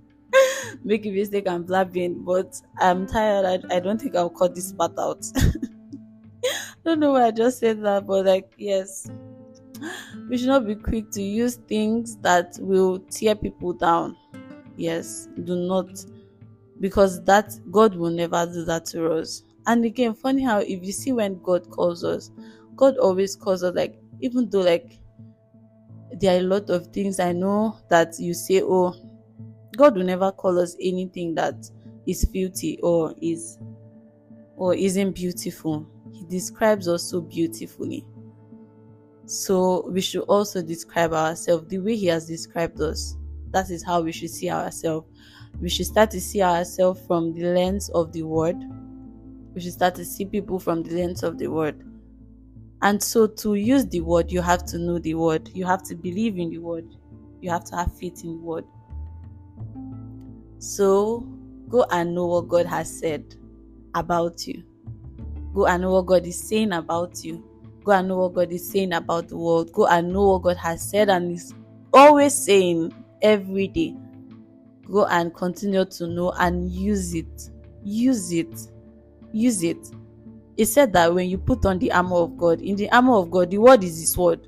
make 0.84 1.06
a 1.06 1.12
mistake 1.12 1.48
and 1.48 1.66
blabbing, 1.66 2.24
but 2.24 2.60
I'm 2.80 3.08
tired. 3.08 3.46
I, 3.46 3.76
I 3.76 3.80
don't 3.80 4.00
think 4.00 4.16
I'll 4.16 4.30
cut 4.30 4.56
this 4.56 4.72
part 4.74 4.98
out. 5.00 5.26
don't 6.86 7.00
know 7.00 7.12
why 7.12 7.26
I 7.26 7.32
just 7.32 7.60
said 7.60 7.82
that, 7.84 8.06
but 8.06 8.26
like, 8.26 8.54
yes, 8.58 9.10
we 10.30 10.38
should 10.38 10.48
not 10.48 10.66
be 10.66 10.76
quick 10.76 11.10
to 11.12 11.22
use 11.22 11.56
things 11.56 12.18
that 12.18 12.58
will 12.60 13.00
tear 13.10 13.36
people 13.36 13.74
down. 13.74 14.16
Yes, 14.78 15.28
do 15.44 15.56
not, 15.56 15.88
because 16.80 17.24
that 17.24 17.54
God 17.72 17.96
will 17.96 18.12
never 18.12 18.46
do 18.46 18.64
that 18.66 18.86
to 18.88 19.12
us. 19.14 19.44
And 19.68 19.84
again, 19.84 20.14
funny 20.14 20.44
how 20.44 20.60
if 20.60 20.84
you 20.84 20.92
see 20.92 21.12
when 21.12 21.42
God 21.42 21.70
calls 21.72 22.04
us, 22.04 22.32
God 22.76 22.98
always 22.98 23.36
calls 23.36 23.64
us 23.64 23.74
like, 23.76 23.98
even 24.20 24.50
though 24.50 24.62
like 24.62 25.00
there 26.12 26.36
are 26.36 26.40
a 26.40 26.44
lot 26.44 26.70
of 26.70 26.88
things 26.88 27.20
I 27.20 27.32
know 27.32 27.78
that 27.90 28.20
you 28.20 28.34
say, 28.34 28.62
oh, 28.62 28.96
God 29.76 29.96
will 29.96 30.06
never 30.06 30.32
call 30.32 30.60
us 30.60 30.76
anything 30.80 31.36
that 31.36 31.70
is 32.08 32.28
filthy 32.32 32.80
or 32.82 33.14
is 33.22 33.58
or 34.58 34.74
isn't 34.74 35.12
beautiful. 35.14 35.86
He 36.14 36.26
describes 36.26 36.88
us 36.88 37.04
so 37.04 37.22
beautifully. 37.22 38.06
So 39.26 39.90
we 39.90 40.02
should 40.02 40.24
also 40.24 40.62
describe 40.62 41.14
ourselves 41.14 41.68
the 41.68 41.80
way 41.80 41.96
He 41.96 42.06
has 42.08 42.28
described 42.28 42.80
us. 42.80 43.18
That 43.52 43.70
is 43.70 43.84
how 43.84 44.02
we 44.02 44.12
should 44.12 44.30
see 44.30 44.50
ourselves. 44.50 45.08
We 45.60 45.70
should 45.70 45.86
start 45.88 46.12
to 46.12 46.22
see 46.22 46.42
ourselves 46.42 47.02
from 47.08 47.34
the 47.34 47.46
lens 47.46 47.90
of 47.90 48.12
the 48.12 48.24
Word. 48.24 48.58
We 49.54 49.62
should 49.62 49.74
start 49.74 49.96
to 49.96 50.06
see 50.06 50.26
people 50.26 50.60
from 50.60 50.84
the 50.84 50.96
lens 50.96 51.24
of 51.24 51.38
the 51.38 51.48
Word. 51.48 51.84
And 52.82 53.02
so 53.02 53.26
to 53.26 53.56
use 53.56 53.86
the 53.86 54.02
Word, 54.02 54.32
you 54.32 54.42
have 54.42 54.66
to 54.68 54.78
know 54.78 55.00
the 55.00 55.16
Word. 55.16 55.50
You 55.54 55.66
have 55.66 55.84
to 55.84 55.96
believe 55.96 56.38
in 56.38 56.50
the 56.50 56.60
Word. 56.60 56.86
You 57.42 57.50
have 57.50 57.64
to 57.66 57.76
have 57.78 57.98
faith 57.98 58.24
in 58.24 58.38
the 58.38 58.44
Word. 58.44 58.66
So 60.60 61.28
go 61.70 61.86
and 61.92 62.16
know 62.16 62.26
what 62.26 62.48
God 62.48 62.66
has 62.66 63.00
said 63.00 63.36
about 63.94 64.48
you. 64.48 64.64
Go 65.54 65.68
and 65.68 65.84
know 65.84 65.92
what 65.92 66.08
God 66.08 66.26
is 66.26 66.38
saying 66.40 66.74
about 66.74 67.24
you. 67.24 67.44
Go 67.84 67.92
and 67.92 68.08
know 68.08 68.18
what 68.18 68.34
God 68.34 68.52
is 68.52 68.70
saying 68.70 68.94
about 68.94 69.28
the 69.30 69.38
world. 69.38 69.72
Go 69.72 69.88
and 69.88 70.12
know 70.12 70.32
what 70.32 70.42
God 70.42 70.58
has 70.58 70.90
said 70.90 71.10
and 71.10 71.32
is 71.32 71.54
always 71.94 72.34
saying 72.34 72.94
every 73.22 73.68
day. 73.68 73.96
Go 74.92 75.06
and 75.06 75.34
continue 75.34 75.86
to 75.86 76.08
know 76.08 76.32
and 76.32 76.70
use 76.72 77.14
it. 77.14 77.50
Use 77.84 78.32
it. 78.32 78.60
Use 79.32 79.64
it. 79.64 79.88
It 80.58 80.66
said 80.66 80.94
that 80.94 81.14
when 81.14 81.30
you 81.30 81.38
put 81.38 81.66
on 81.66 81.80
the 81.80 81.92
armor 81.92 82.18
of 82.18 82.38
God, 82.38 82.60
in 82.62 82.76
the 82.76 82.90
armor 82.92 83.18
of 83.18 83.30
God, 83.30 83.52
the 83.52 83.58
word 83.58 83.84
is 83.84 84.00
His 84.00 84.18
word. 84.18 84.48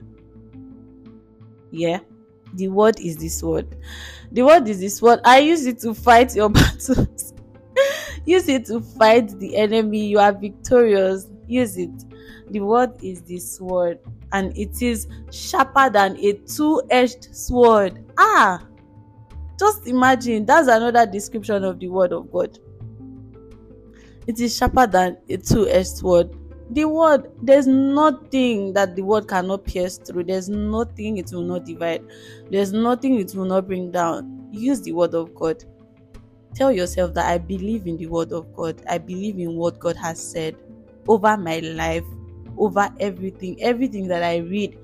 Yeah 1.70 2.00
the 2.54 2.68
word 2.68 3.00
is 3.00 3.18
this 3.18 3.42
word. 3.44 3.76
The 4.32 4.44
word 4.44 4.68
is 4.68 4.80
this 4.80 5.02
word. 5.02 5.20
I 5.24 5.40
use 5.40 5.66
it 5.66 5.80
to 5.80 5.94
fight 5.94 6.36
your 6.36 6.50
battles. 6.50 7.34
Use 8.26 8.50
it 8.50 8.66
to 8.66 8.82
fight 8.82 9.38
the 9.40 9.56
enemy. 9.56 10.06
You 10.06 10.20
are 10.20 10.34
victorious. 10.34 11.28
Use 11.48 11.78
it. 11.78 11.92
The 12.50 12.60
word 12.60 12.92
is 13.04 13.22
this 13.22 13.60
word 13.60 14.00
and 14.32 14.58
it 14.58 14.82
is 14.82 15.08
sharper 15.32 15.90
than 15.90 16.18
a 16.18 16.34
two-edged 16.34 17.36
sword. 17.36 18.04
Ah! 18.18 18.64
Just 19.60 19.88
imagine. 19.88 20.46
That's 20.46 20.68
another 20.68 21.06
description 21.06 21.64
of 21.64 21.80
the 21.80 21.88
word 21.88 22.14
of 22.14 22.32
god. 22.32 22.60
It 24.28 24.40
is 24.40 24.56
sharper 24.56 24.88
than 24.88 25.18
a 25.30 25.38
two-edged 25.38 25.88
sword 25.88 26.36
the 26.72 26.86
word 26.86 27.32
there's 27.42 27.68
nothing 27.68 28.74
that 28.74 28.96
the 28.96 29.02
word 29.02 29.28
cannot 29.28 29.66
pierce 29.66 29.98
through. 29.98 30.26
There's 30.26 30.50
nothing 30.50 31.18
it 31.18 31.32
will 31.32 31.44
not 31.44 31.66
divide. 31.66 32.04
There's 32.50 32.74
nothing 32.74 33.20
it 33.20 33.34
will 33.36 33.46
not 33.46 33.68
bring 33.68 33.92
down. 33.92 34.50
Use 34.52 34.82
the 34.82 34.92
word 34.92 35.14
of 35.14 35.34
god. 35.34 35.64
Tell 36.56 36.72
yourself 36.72 37.14
that 37.14 37.28
i 37.28 37.38
believe 37.38 37.88
in 37.88 37.98
the 37.98 38.08
word 38.08 38.32
of 38.32 38.54
god. 38.54 38.82
I 38.90 38.98
believe 38.98 39.40
in 39.40 39.56
what 39.56 39.80
god 39.80 39.96
has 39.98 40.20
said 40.20 40.56
over 41.08 41.38
my 41.38 41.60
life 41.60 42.04
over 42.58 42.90
everything. 43.00 43.62
Everything 43.62 44.08
that 44.08 44.24
i 44.24 44.38
read 44.38 44.78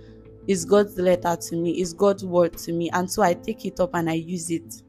is 0.48 0.66
god's 0.66 0.98
letter 0.98 1.36
to 1.36 1.56
me 1.56 1.82
is 1.82 1.94
god's 1.94 2.24
word 2.24 2.58
to 2.60 2.72
me. 2.72 2.90
And 2.92 3.10
so 3.10 3.24
i 3.24 3.34
take 3.34 3.66
it 3.66 3.80
up 3.80 3.92
and 3.94 4.10
i 4.10 4.14
use 4.14 4.50
it 4.50 4.84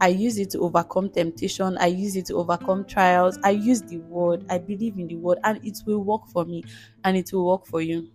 I 0.00 0.08
use 0.08 0.38
it 0.38 0.50
to 0.50 0.60
overcome 0.60 1.10
temptation. 1.10 1.76
I 1.78 1.86
use 1.86 2.16
it 2.16 2.26
to 2.26 2.34
overcome 2.34 2.84
trials. 2.86 3.38
I 3.44 3.50
use 3.50 3.82
the 3.82 3.98
word. 3.98 4.44
I 4.48 4.58
believe 4.58 4.98
in 4.98 5.06
the 5.06 5.16
word 5.16 5.38
and 5.44 5.62
it 5.64 5.78
will 5.86 6.02
work 6.02 6.26
for 6.32 6.44
me 6.44 6.64
and 7.04 7.16
it 7.16 7.32
will 7.32 7.46
work 7.46 7.66
for 7.66 7.82
you. 7.82 8.08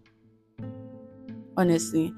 Honestly, 1.58 2.14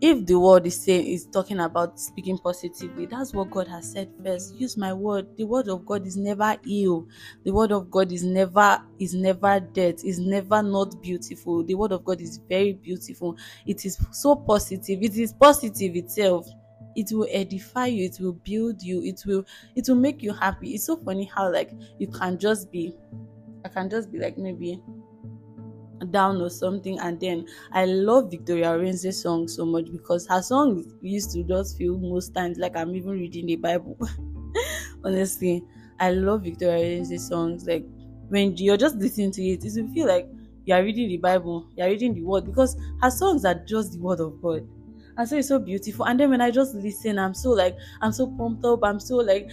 if 0.00 0.26
the 0.26 0.38
word 0.38 0.64
is 0.64 0.80
saying 0.80 1.06
is 1.06 1.26
talking 1.26 1.58
about 1.58 1.98
speaking 1.98 2.38
positively, 2.38 3.06
that's 3.06 3.34
what 3.34 3.50
God 3.50 3.66
has 3.66 3.90
said 3.90 4.08
first. 4.24 4.54
Use 4.54 4.76
my 4.76 4.92
word. 4.92 5.26
The 5.36 5.42
word 5.44 5.68
of 5.68 5.84
God 5.84 6.06
is 6.06 6.16
never 6.16 6.56
ill. 6.70 7.08
The 7.44 7.50
word 7.50 7.72
of 7.72 7.90
God 7.90 8.12
is 8.12 8.22
never 8.22 8.80
is 9.00 9.12
never 9.14 9.58
dead. 9.58 9.96
Is 10.04 10.20
never 10.20 10.62
not 10.62 11.02
beautiful. 11.02 11.64
The 11.64 11.74
word 11.74 11.90
of 11.90 12.04
God 12.04 12.20
is 12.20 12.38
very 12.48 12.74
beautiful. 12.74 13.36
It 13.66 13.84
is 13.84 13.98
so 14.12 14.36
positive. 14.36 15.02
It 15.02 15.16
is 15.16 15.32
positive 15.32 15.96
itself 15.96 16.46
it 16.98 17.12
will 17.12 17.28
edify 17.30 17.86
you 17.86 18.04
it 18.06 18.18
will 18.20 18.32
build 18.32 18.82
you 18.82 19.02
it 19.04 19.22
will 19.24 19.44
it 19.76 19.88
will 19.88 19.94
make 19.94 20.20
you 20.22 20.32
happy. 20.32 20.74
It's 20.74 20.86
so 20.86 20.96
funny 20.96 21.30
how 21.32 21.52
like 21.52 21.70
you 21.98 22.08
can 22.08 22.38
just 22.38 22.72
be 22.72 22.94
i 23.64 23.68
can 23.68 23.88
just 23.88 24.10
be 24.10 24.18
like 24.18 24.36
maybe 24.36 24.80
down 26.10 26.40
or 26.40 26.50
something 26.50 26.98
and 27.00 27.20
then 27.20 27.46
i 27.72 27.84
love 27.84 28.30
victoria 28.30 28.68
Orenze's 28.70 29.20
song 29.20 29.48
so 29.48 29.64
much 29.64 29.86
because 29.90 30.26
her 30.28 30.40
song 30.40 30.84
used 31.02 31.32
to 31.32 31.42
just 31.42 31.76
feel 31.76 31.98
most 31.98 32.34
times 32.34 32.56
like 32.58 32.76
i'm 32.76 32.94
even 32.94 33.10
reading 33.10 33.46
the 33.46 33.56
bible. 33.56 33.96
Honestly 35.04 35.64
i 36.00 36.10
love 36.10 36.42
victoria 36.42 36.84
Orenze's 36.84 37.28
songs 37.28 37.66
like 37.66 37.84
when 38.28 38.56
you're 38.56 38.76
just 38.76 38.96
listening 38.96 39.32
to 39.32 39.42
it 39.42 39.64
it 39.64 39.72
will 39.82 39.92
feel 39.92 40.06
like 40.06 40.28
you 40.64 40.74
are 40.74 40.82
reading 40.82 41.08
the 41.08 41.16
bible 41.16 41.68
you 41.76 41.84
are 41.84 41.88
reading 41.88 42.14
the 42.14 42.22
word 42.22 42.44
because 42.44 42.76
her 43.02 43.10
songs 43.10 43.44
are 43.44 43.54
just 43.66 43.92
the 43.92 43.98
word 43.98 44.20
of 44.20 44.40
god 44.40 44.66
and 45.18 45.28
so 45.28 45.36
it's 45.36 45.48
so 45.48 45.58
beautiful. 45.58 46.06
And 46.06 46.18
then 46.18 46.30
when 46.30 46.40
i 46.40 46.50
just 46.50 46.74
listen 46.74 47.18
i'm 47.18 47.34
so 47.34 47.50
like 47.50 47.76
i'm 48.00 48.12
so 48.12 48.26
pumped 48.26 48.64
up. 48.64 48.80
I'm 48.82 49.00
so 49.00 49.16
like 49.16 49.50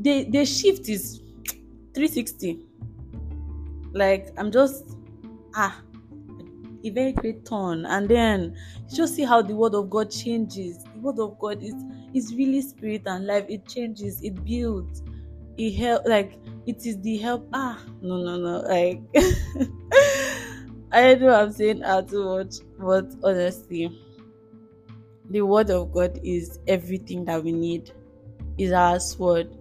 the 0.00 0.24
the 0.24 0.44
shift 0.44 0.88
is 0.88 1.22
360 1.94 2.60
like 3.92 4.28
i'm 4.36 4.50
just 4.50 4.84
ah 5.54 5.80
a 6.84 6.90
very 6.90 7.12
great 7.12 7.44
turn. 7.44 7.86
And 7.86 8.08
then 8.08 8.56
you 8.88 8.96
just 8.96 9.14
see 9.14 9.24
how 9.24 9.42
the 9.42 9.54
word 9.54 9.74
of 9.74 9.90
god 9.90 10.10
changes. 10.10 10.84
The 10.84 11.00
word 11.00 11.18
of 11.18 11.38
god 11.38 11.62
is 11.62 11.74
is 12.14 12.34
really 12.34 12.62
spirit 12.62 13.02
and 13.06 13.26
life. 13.26 13.44
It 13.48 13.66
changes. 13.66 14.22
It 14.22 14.44
builds. 14.44 15.02
It 15.56 15.74
help 15.74 16.06
like 16.06 16.38
it 16.66 16.84
is 16.84 17.00
the 17.00 17.16
help 17.16 17.48
ah 17.54 17.80
no 18.02 18.18
no 18.18 18.36
no 18.36 18.58
like 18.68 19.00
i 20.92 21.14
know 21.14 21.30
i'm 21.30 21.50
saying 21.50 21.82
ah 21.82 22.02
too 22.02 22.24
much 22.24 22.56
but 22.78 23.06
honestly 23.24 24.05
the 25.30 25.42
word 25.42 25.70
of 25.70 25.92
God 25.92 26.20
is 26.22 26.58
everything 26.66 27.24
that 27.24 27.42
we 27.42 27.52
need, 27.52 27.92
is 28.58 28.72
our 28.72 29.00
sword, 29.00 29.56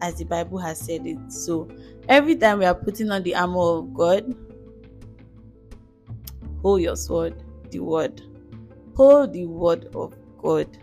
as 0.00 0.16
the 0.16 0.24
Bible 0.24 0.58
has 0.58 0.78
said 0.78 1.06
it. 1.06 1.18
So 1.32 1.68
every 2.08 2.36
time 2.36 2.60
we 2.60 2.64
are 2.66 2.74
putting 2.74 3.10
on 3.10 3.22
the 3.22 3.34
armor 3.34 3.78
of 3.78 3.94
God, 3.94 4.34
hold 6.62 6.82
your 6.82 6.96
sword, 6.96 7.42
the 7.70 7.80
word. 7.80 8.22
Hold 8.96 9.32
the 9.32 9.46
word 9.46 9.88
of 9.94 10.14
God. 10.38 10.78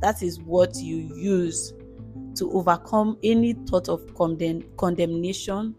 That 0.00 0.22
is 0.22 0.40
what 0.40 0.76
you 0.76 0.96
use 0.96 1.72
to 2.36 2.50
overcome 2.52 3.18
any 3.22 3.52
thought 3.52 3.88
of 3.88 4.14
condemn- 4.14 4.64
condemnation, 4.76 5.74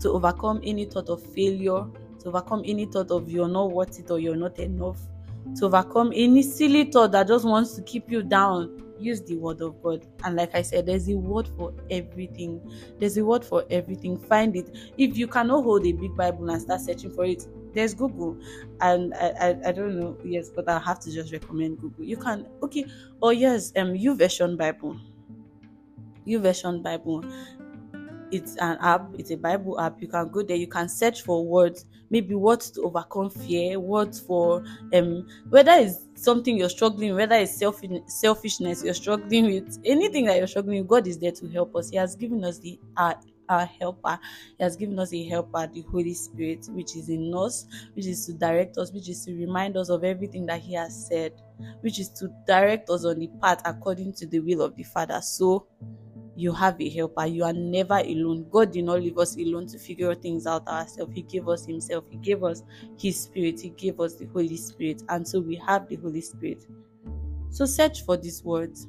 to 0.00 0.10
overcome 0.10 0.60
any 0.64 0.84
thought 0.84 1.08
of 1.08 1.22
failure, 1.22 1.86
to 2.20 2.28
overcome 2.28 2.62
any 2.64 2.86
thought 2.86 3.10
of 3.10 3.30
you're 3.30 3.48
not 3.48 3.72
worth 3.72 3.98
it 3.98 4.10
or 4.10 4.18
you're 4.18 4.36
not 4.36 4.58
enough 4.58 4.98
to 5.56 5.66
overcome 5.66 6.12
any 6.14 6.42
silly 6.42 6.84
thought 6.84 7.12
that 7.12 7.28
just 7.28 7.44
wants 7.44 7.74
to 7.74 7.82
keep 7.82 8.10
you 8.10 8.22
down. 8.22 8.82
Use 8.98 9.22
the 9.22 9.36
word 9.36 9.60
of 9.60 9.80
god. 9.82 10.04
And 10.24 10.34
like 10.36 10.54
i 10.54 10.62
said 10.62 10.86
there's 10.86 11.08
a 11.08 11.14
word 11.16 11.48
for 11.56 11.72
everything. 11.90 12.60
There's 12.98 13.16
a 13.16 13.24
word 13.24 13.44
for 13.44 13.64
everything. 13.70 14.18
Find 14.18 14.56
it. 14.56 14.70
If 14.96 15.16
you 15.16 15.28
cannot 15.28 15.62
hold 15.62 15.86
a 15.86 15.92
big 15.92 16.16
bible 16.16 16.50
and 16.50 16.60
start 16.60 16.80
searching 16.80 17.10
for 17.10 17.24
it 17.24 17.46
there's 17.74 17.94
google. 17.94 18.36
And 18.80 19.14
i 19.14 19.28
i, 19.40 19.56
I 19.68 19.72
don't 19.72 19.98
know. 19.98 20.16
Yes 20.24 20.48
but 20.50 20.68
i 20.68 20.78
have 20.78 21.00
to 21.00 21.12
just 21.12 21.32
recommend 21.32 21.80
google. 21.80 22.04
You 22.04 22.16
can 22.16 22.46
okay. 22.62 22.86
Oh 23.22 23.30
yes 23.30 23.72
um 23.76 23.94
YouVersion 23.94 24.56
bible. 24.56 24.96
YouVersion 26.26 26.82
bible 26.82 27.24
it's 28.30 28.56
an 28.56 28.76
app 28.80 29.08
it's 29.18 29.30
a 29.30 29.36
bible 29.36 29.80
app 29.80 30.00
you 30.00 30.08
can 30.08 30.28
go 30.28 30.42
there 30.42 30.56
you 30.56 30.66
can 30.66 30.88
search 30.88 31.22
for 31.22 31.44
words 31.44 31.86
maybe 32.10 32.34
words 32.34 32.70
to 32.70 32.82
overcome 32.82 33.30
fear 33.30 33.78
words 33.78 34.20
for 34.20 34.62
um 34.94 35.26
whether 35.50 35.72
it's 35.72 36.06
something 36.14 36.56
you're 36.56 36.68
struggling 36.68 37.14
whether 37.14 37.36
it's 37.36 37.56
self 37.58 37.80
selfishness 38.06 38.82
you're 38.84 38.94
struggling 38.94 39.46
with 39.46 39.78
anything 39.84 40.24
that 40.26 40.36
you're 40.38 40.46
struggling 40.46 40.78
with 40.80 40.88
god 40.88 41.06
is 41.06 41.18
there 41.18 41.32
to 41.32 41.48
help 41.48 41.74
us 41.76 41.90
he 41.90 41.96
has 41.96 42.16
given 42.16 42.44
us 42.44 42.58
the 42.58 42.78
our 43.48 43.64
helper. 43.64 44.18
He 44.56 44.64
has 44.64 44.76
given 44.76 44.98
us 44.98 45.12
a 45.12 45.24
helper, 45.24 45.66
the 45.72 45.82
Holy 45.90 46.14
Spirit, 46.14 46.66
which 46.70 46.96
is 46.96 47.08
in 47.08 47.32
us, 47.34 47.66
which 47.94 48.06
is 48.06 48.26
to 48.26 48.32
direct 48.34 48.76
us, 48.78 48.92
which 48.92 49.08
is 49.08 49.24
to 49.24 49.34
remind 49.34 49.76
us 49.76 49.88
of 49.88 50.04
everything 50.04 50.46
that 50.46 50.60
He 50.60 50.74
has 50.74 51.06
said, 51.08 51.32
which 51.80 51.98
is 51.98 52.10
to 52.10 52.28
direct 52.46 52.90
us 52.90 53.04
on 53.04 53.18
the 53.18 53.28
path 53.40 53.62
according 53.64 54.12
to 54.14 54.26
the 54.26 54.40
will 54.40 54.62
of 54.62 54.76
the 54.76 54.82
Father. 54.82 55.20
So 55.22 55.66
you 56.38 56.52
have 56.52 56.80
a 56.80 56.88
helper. 56.88 57.26
You 57.26 57.42
are 57.42 57.52
never 57.52 57.96
alone. 57.96 58.46
God 58.48 58.70
did 58.70 58.84
not 58.84 59.00
leave 59.00 59.18
us 59.18 59.36
alone 59.36 59.66
to 59.66 59.78
figure 59.78 60.14
things 60.14 60.46
out 60.46 60.68
ourselves. 60.68 61.12
He 61.12 61.22
gave 61.22 61.48
us 61.48 61.66
Himself. 61.66 62.04
He 62.08 62.16
gave 62.18 62.44
us 62.44 62.62
His 62.96 63.20
Spirit. 63.20 63.60
He 63.60 63.70
gave 63.70 63.98
us 63.98 64.14
the 64.14 64.26
Holy 64.26 64.56
Spirit. 64.56 65.02
And 65.08 65.26
so 65.26 65.40
we 65.40 65.56
have 65.66 65.88
the 65.88 65.96
Holy 65.96 66.20
Spirit. 66.20 66.64
So 67.50 67.66
search 67.66 68.04
for 68.04 68.16
these 68.16 68.44
words 68.44 68.86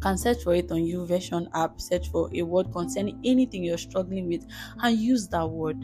can 0.00 0.16
search 0.16 0.44
for 0.44 0.54
it 0.54 0.70
on 0.70 0.78
YouVersion 0.78 1.48
app, 1.54 1.80
search 1.80 2.08
for 2.10 2.30
a 2.32 2.42
word 2.42 2.72
concerning 2.72 3.20
anything 3.24 3.64
you're 3.64 3.76
struggling 3.78 4.28
with, 4.28 4.46
and 4.80 4.96
use 4.96 5.26
that 5.28 5.50
word. 5.50 5.76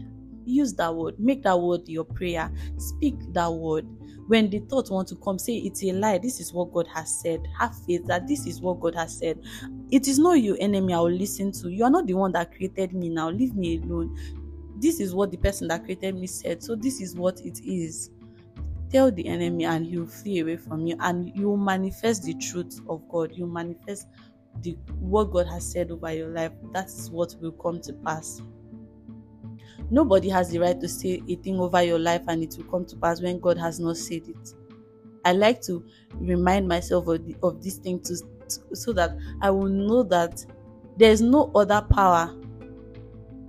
Use 0.45 0.75
that 0.75 0.95
word. 0.95 1.19
Make 1.19 1.43
that 1.43 1.59
word 1.59 1.88
your 1.88 2.05
prayer. 2.05 2.49
Speak 2.77 3.17
that 3.33 3.53
word. 3.53 3.87
When 4.26 4.48
the 4.50 4.60
thought 4.60 4.90
want 4.90 5.08
to 5.08 5.16
come, 5.16 5.38
say 5.38 5.56
it's 5.56 5.82
a 5.84 5.92
lie. 5.92 6.18
This 6.18 6.40
is 6.40 6.52
what 6.52 6.72
God 6.72 6.87
has 6.94 7.20
said. 7.20 7.46
Have 7.58 7.74
faith 7.84 8.06
that 8.06 8.26
this 8.26 8.46
is 8.46 8.60
what 8.60 8.80
God 8.80 8.94
has 8.94 9.18
said. 9.18 9.38
It 9.90 10.08
is 10.08 10.18
not 10.18 10.34
your 10.34 10.56
enemy 10.60 10.94
I 10.94 11.00
will 11.00 11.10
listen 11.10 11.52
to. 11.52 11.68
You 11.68 11.84
are 11.84 11.90
not 11.90 12.06
the 12.06 12.14
one 12.14 12.32
that 12.32 12.54
created 12.54 12.94
me 12.94 13.10
now. 13.10 13.30
Leave 13.30 13.54
me 13.54 13.78
alone. 13.82 14.16
This 14.76 14.98
is 15.00 15.14
what 15.14 15.30
the 15.30 15.37
person 15.37 15.68
that 15.68 15.84
created 15.84 16.14
me 16.16 16.26
said. 16.26 16.62
So 16.62 16.74
this 16.74 17.00
is 17.00 17.14
what 17.16 17.40
it 17.40 17.60
is 17.64 18.10
tell 18.94 19.10
the 19.10 19.26
enemy 19.26 19.64
and 19.64 19.84
he'll 19.84 20.06
flee 20.06 20.38
away 20.38 20.56
from 20.56 20.87
you 20.87 20.96
and 21.00 21.34
you 21.37 21.56
manifest 21.56 22.22
the 22.22 22.34
truth 22.34 22.80
of 22.88 23.02
god 23.08 23.32
you 23.34 23.44
manifest 23.44 24.06
the 24.60 24.72
what 25.00 25.32
god 25.32 25.48
has 25.48 25.68
said 25.72 25.90
over 25.90 26.12
your 26.12 26.28
life 26.28 26.52
that 26.72 26.87
is 26.87 27.10
what 27.10 27.34
will 27.40 27.50
come 27.52 27.80
to 27.80 27.92
pass 27.92 28.40
nobody 29.90 30.29
has 30.29 30.51
the 30.51 30.59
right 30.59 30.81
to 30.81 30.88
say 30.88 31.23
a 31.29 31.37
thing 31.37 31.59
over 31.61 31.83
your 31.83 31.99
life 31.99 32.23
and 32.29 32.42
it 32.42 32.55
will 32.57 32.64
come 32.64 32.85
to 32.85 32.97
pass 32.97 33.20
when 33.20 33.38
god 33.38 33.59
has 33.59 33.79
not 33.81 33.97
said 33.97 34.23
it 34.29 34.55
i 35.25 35.33
like 35.33 35.61
to 35.61 35.85
remind 36.20 36.66
myself 36.66 37.07
of, 37.09 37.27
the, 37.27 37.37
of 37.42 37.62
this 37.62 37.77
thing 37.77 38.01
to, 38.01 38.16
to 38.49 38.77
so 38.77 38.92
that 38.92 39.16
i 39.42 39.51
will 39.51 39.68
know 39.68 40.03
that 40.03 40.44
there's 40.97 41.20
no 41.20 41.51
other 41.55 41.83
power 41.90 42.35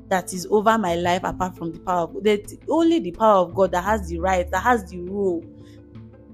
that 0.08 0.34
is 0.34 0.46
over 0.48 0.78
my 0.78 0.96
life 0.96 1.24
apart 1.24 1.56
from 1.58 1.72
the 1.72 1.80
power 1.80 2.04
of 2.04 2.14
God. 2.14 2.40
only 2.70 3.00
the 3.00 3.12
power 3.12 3.40
of 3.40 3.56
God 3.56 3.72
that 3.72 3.84
has 3.84 4.08
the 4.08 4.20
right, 4.20 4.50
that 4.52 4.62
has 4.62 4.90
the 4.90 5.00
rule. 5.00 5.44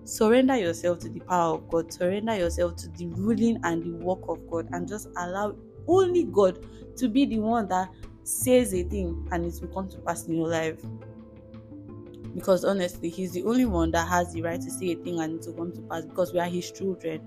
Surrender 0.03 0.57
yourself 0.57 0.99
to 0.99 1.09
the 1.09 1.19
power 1.21 1.55
of 1.55 1.69
God. 1.69 1.91
Surrender 1.91 2.35
yourself 2.35 2.75
to 2.77 2.89
the 2.89 3.07
ruling 3.07 3.59
and 3.63 3.83
the 3.83 4.03
work 4.03 4.19
of 4.27 4.45
God, 4.49 4.67
and 4.71 4.87
just 4.87 5.07
allow 5.17 5.55
only 5.87 6.25
God 6.25 6.65
to 6.97 7.07
be 7.07 7.25
the 7.25 7.39
one 7.39 7.67
that 7.69 7.89
says 8.31 8.73
a 8.73 8.83
thing 8.83 9.27
and 9.31 9.45
it 9.45 9.53
will 9.61 9.69
come 9.69 9.89
to 9.89 9.97
pass 9.99 10.25
in 10.27 10.35
your 10.35 10.47
life. 10.47 10.79
Because 12.33 12.63
honestly, 12.63 13.09
He's 13.09 13.31
the 13.31 13.43
only 13.43 13.65
one 13.65 13.91
that 13.91 14.07
has 14.07 14.33
the 14.33 14.41
right 14.41 14.61
to 14.61 14.71
say 14.71 14.91
a 14.91 14.95
thing 14.95 15.19
and 15.19 15.39
it 15.39 15.45
will 15.47 15.53
come 15.53 15.71
to 15.73 15.81
pass 15.81 16.05
because 16.05 16.33
we 16.33 16.39
are 16.39 16.49
His 16.49 16.71
children. 16.71 17.21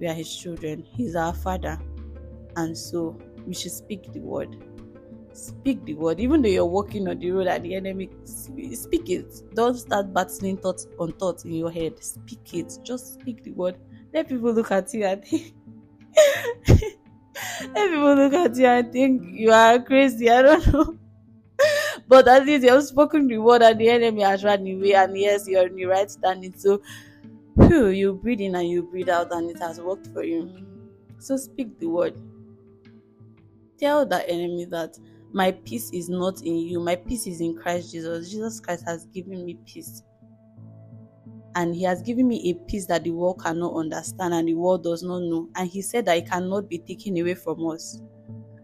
We 0.00 0.08
are 0.08 0.14
His 0.14 0.34
children. 0.34 0.84
He's 0.96 1.14
our 1.14 1.32
Father. 1.32 1.78
And 2.56 2.76
so 2.76 3.18
we 3.46 3.54
should 3.54 3.72
speak 3.72 4.12
the 4.12 4.20
word 4.20 4.56
speak 5.34 5.84
the 5.84 5.94
word 5.94 6.20
even 6.20 6.42
though 6.42 6.48
you're 6.48 6.66
walking 6.66 7.08
on 7.08 7.18
the 7.18 7.30
road 7.30 7.46
and 7.46 7.64
the 7.64 7.74
enemy 7.74 8.10
speak 8.24 9.08
it 9.08 9.42
don't 9.54 9.76
start 9.76 10.12
battling 10.12 10.56
thoughts 10.56 10.86
on 10.98 11.12
thoughts 11.12 11.44
in 11.44 11.54
your 11.54 11.70
head 11.70 12.02
speak 12.02 12.54
it 12.54 12.72
just 12.82 13.14
speak 13.14 13.42
the 13.42 13.52
word 13.52 13.76
let 14.12 14.28
people 14.28 14.52
look 14.52 14.70
at 14.70 14.92
you 14.92 15.04
and 15.04 15.24
think 15.24 15.54
people 17.74 18.14
look 18.14 18.32
at 18.32 18.56
you 18.56 18.66
and 18.66 18.92
think 18.92 19.22
you 19.24 19.50
are 19.50 19.78
crazy 19.80 20.30
i 20.30 20.42
don't 20.42 20.66
know 20.72 20.96
but 22.08 22.28
at 22.28 22.44
least 22.44 22.64
you 22.64 22.70
have 22.70 22.82
spoken 22.82 23.26
the 23.26 23.38
word 23.38 23.62
and 23.62 23.80
the 23.80 23.88
enemy 23.88 24.22
has 24.22 24.44
run 24.44 24.60
away 24.60 24.94
and 24.94 25.16
yes 25.16 25.48
you're 25.48 25.66
in 25.66 25.76
the 25.76 25.84
right 25.86 26.10
standing 26.10 26.54
so 26.56 26.80
whew, 27.56 27.88
you 27.88 28.14
breathe 28.14 28.40
in 28.40 28.54
and 28.54 28.68
you 28.68 28.82
breathe 28.82 29.08
out 29.08 29.32
and 29.32 29.50
it 29.50 29.58
has 29.58 29.80
worked 29.80 30.06
for 30.08 30.22
you 30.22 30.50
so 31.18 31.36
speak 31.36 31.78
the 31.78 31.86
word 31.86 32.14
tell 33.78 34.06
the 34.06 34.28
enemy 34.28 34.64
that 34.66 34.98
my 35.32 35.50
peace 35.50 35.90
is 35.92 36.08
not 36.08 36.42
in 36.42 36.56
you. 36.56 36.78
My 36.78 36.94
peace 36.94 37.26
is 37.26 37.40
in 37.40 37.56
Christ 37.56 37.92
Jesus. 37.92 38.30
Jesus 38.30 38.60
Christ 38.60 38.84
has 38.86 39.06
given 39.06 39.44
me 39.44 39.58
peace. 39.66 40.02
And 41.54 41.74
he 41.74 41.82
has 41.84 42.02
given 42.02 42.28
me 42.28 42.50
a 42.50 42.54
peace 42.66 42.86
that 42.86 43.04
the 43.04 43.10
world 43.10 43.42
cannot 43.42 43.74
understand 43.74 44.32
and 44.32 44.48
the 44.48 44.54
world 44.54 44.84
does 44.84 45.02
not 45.02 45.20
know. 45.20 45.48
And 45.54 45.68
he 45.68 45.82
said 45.82 46.06
that 46.06 46.16
it 46.16 46.30
cannot 46.30 46.68
be 46.68 46.78
taken 46.78 47.18
away 47.18 47.34
from 47.34 47.66
us. 47.68 48.00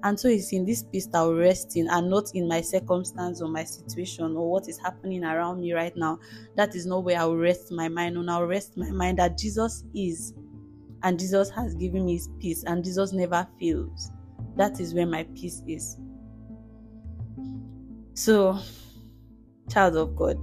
And 0.05 0.18
so 0.18 0.29
it's 0.29 0.53
in 0.53 0.64
this 0.64 0.85
peace 0.85 1.07
that 1.09 1.20
will 1.20 1.35
rest 1.35 1.77
in 1.77 1.88
and 1.88 2.09
not 2.09 2.31
in 2.35 2.46
my 2.46 2.61
circumstance 2.61 3.42
or 3.42 3.48
my 3.48 3.64
situation 3.64 4.37
or 4.37 4.51
what 4.51 4.68
is 4.68 4.79
happening 4.79 5.24
around 5.24 5.61
me 5.61 5.72
right 5.72 5.94
now. 5.96 6.18
That 6.57 6.74
is 6.74 6.87
not 6.87 7.05
where 7.05 7.18
I 7.18 7.24
will 7.24 7.37
rest 7.37 7.72
my 7.72 7.88
mind 7.88 8.16
on. 8.16 8.29
I 8.29 8.38
will 8.38 8.46
rest 8.46 8.77
my 8.77 8.90
mind 8.90 9.18
that 9.18 9.37
Jesus 9.37 9.85
is. 9.94 10.35
And 11.03 11.18
Jesus 11.18 11.51
has 11.51 11.74
given 11.74 12.07
me 12.07 12.14
his 12.14 12.29
peace 12.40 12.64
and 12.64 12.85
Jesus 12.85 13.12
never 13.12 13.46
fails. 13.59 14.12
That 14.57 14.81
is 14.81 14.94
where 14.94 15.07
my 15.07 15.24
peace 15.35 15.62
is. 15.66 15.96
So, 18.14 18.59
child 19.70 19.96
of 19.96 20.16
God, 20.16 20.38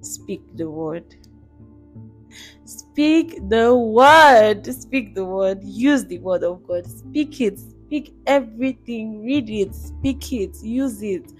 speak 0.00 0.42
the 0.56 0.68
word. 0.68 1.14
Speak 2.64 3.48
the 3.48 3.74
word. 3.74 4.66
Speak 4.66 5.14
the 5.14 5.24
word. 5.24 5.62
Use 5.62 6.04
the 6.04 6.18
word 6.18 6.44
of 6.44 6.66
God. 6.66 6.86
Speak 6.86 7.40
it. 7.40 7.58
Speak 7.58 8.14
everything. 8.26 9.22
Read 9.22 9.50
it. 9.50 9.74
Speak 9.74 10.32
it. 10.32 10.56
Use 10.62 11.02
it. 11.02 11.32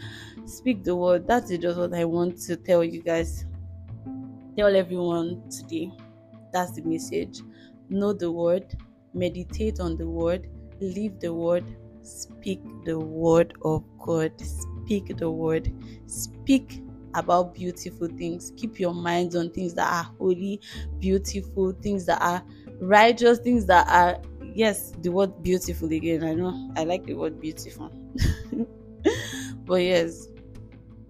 Speak 0.44 0.84
the 0.84 0.94
word. 0.94 1.26
That 1.26 1.50
is 1.50 1.58
just 1.58 1.78
what 1.78 1.94
I 1.94 2.04
want 2.04 2.38
to 2.42 2.56
tell 2.56 2.84
you 2.84 3.02
guys. 3.02 3.44
Tell 4.56 4.74
everyone 4.74 5.48
today. 5.48 5.90
That's 6.52 6.72
the 6.72 6.82
message. 6.82 7.40
Know 7.88 8.12
the 8.12 8.30
word. 8.30 8.76
Meditate 9.14 9.80
on 9.80 9.96
the 9.96 10.08
word. 10.08 10.48
Live 10.80 11.20
the 11.20 11.32
word. 11.32 11.64
Speak 12.02 12.60
the 12.84 12.98
word 12.98 13.54
of 13.62 13.84
God 13.98 14.32
speak 14.92 15.16
the 15.16 15.30
word. 15.30 15.72
Speak 16.06 16.81
about 17.14 17.54
beautiful 17.54 18.08
things. 18.08 18.52
Keep 18.56 18.80
your 18.80 18.94
minds 18.94 19.36
on 19.36 19.50
things 19.50 19.74
that 19.74 19.92
are 19.92 20.10
holy, 20.18 20.60
beautiful, 20.98 21.72
things 21.82 22.06
that 22.06 22.20
are 22.22 22.42
righteous, 22.80 23.38
things 23.38 23.66
that 23.66 23.88
are, 23.88 24.20
yes, 24.54 24.92
the 25.00 25.10
word 25.10 25.42
beautiful 25.42 25.92
again. 25.92 26.24
I 26.24 26.34
know 26.34 26.72
I 26.76 26.84
like 26.84 27.04
the 27.04 27.14
word 27.14 27.40
beautiful. 27.40 27.90
but 29.64 29.82
yes, 29.82 30.28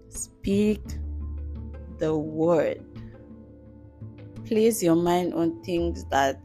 speak 0.08 0.82
the 1.98 2.16
word. 2.16 2.84
Place 4.46 4.82
your 4.82 4.96
mind 4.96 5.34
on 5.34 5.62
things 5.62 6.04
that 6.06 6.40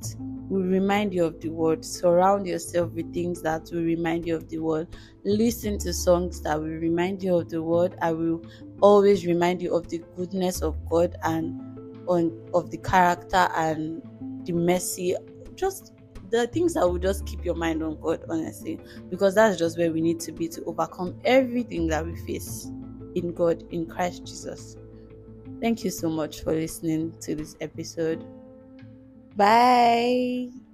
will 0.49 0.63
remind 0.63 1.13
you 1.13 1.25
of 1.25 1.39
the 1.41 1.49
word. 1.49 1.83
Surround 1.83 2.47
yourself 2.47 2.91
with 2.93 3.13
things 3.13 3.41
that 3.41 3.69
will 3.71 3.83
remind 3.83 4.25
you 4.25 4.35
of 4.35 4.47
the 4.49 4.59
word. 4.59 4.87
Listen 5.23 5.77
to 5.79 5.93
songs 5.93 6.41
that 6.41 6.59
will 6.59 6.67
remind 6.67 7.21
you 7.23 7.35
of 7.35 7.49
the 7.49 7.61
word. 7.61 7.95
I 8.01 8.13
will 8.13 8.43
always 8.81 9.25
remind 9.25 9.61
you 9.61 9.75
of 9.75 9.89
the 9.89 10.01
goodness 10.15 10.61
of 10.61 10.77
God 10.89 11.15
and 11.23 11.59
on 12.07 12.49
of 12.53 12.71
the 12.71 12.77
character 12.77 13.49
and 13.55 14.01
the 14.45 14.53
mercy. 14.53 15.15
Just 15.55 15.93
the 16.29 16.47
things 16.47 16.73
that 16.75 16.87
will 16.87 16.99
just 16.99 17.25
keep 17.25 17.43
your 17.43 17.55
mind 17.55 17.81
on 17.83 17.99
God, 17.99 18.23
honestly, 18.29 18.79
because 19.09 19.35
that's 19.35 19.57
just 19.57 19.77
where 19.77 19.91
we 19.91 20.01
need 20.01 20.19
to 20.21 20.31
be 20.31 20.47
to 20.49 20.63
overcome 20.65 21.19
everything 21.25 21.87
that 21.87 22.05
we 22.05 22.15
face 22.15 22.69
in 23.15 23.33
God, 23.33 23.63
in 23.71 23.85
Christ 23.85 24.25
Jesus. 24.25 24.77
Thank 25.59 25.83
you 25.83 25.91
so 25.91 26.09
much 26.09 26.41
for 26.41 26.53
listening 26.53 27.13
to 27.21 27.35
this 27.35 27.55
episode. 27.61 28.23
Bye. 29.35 30.66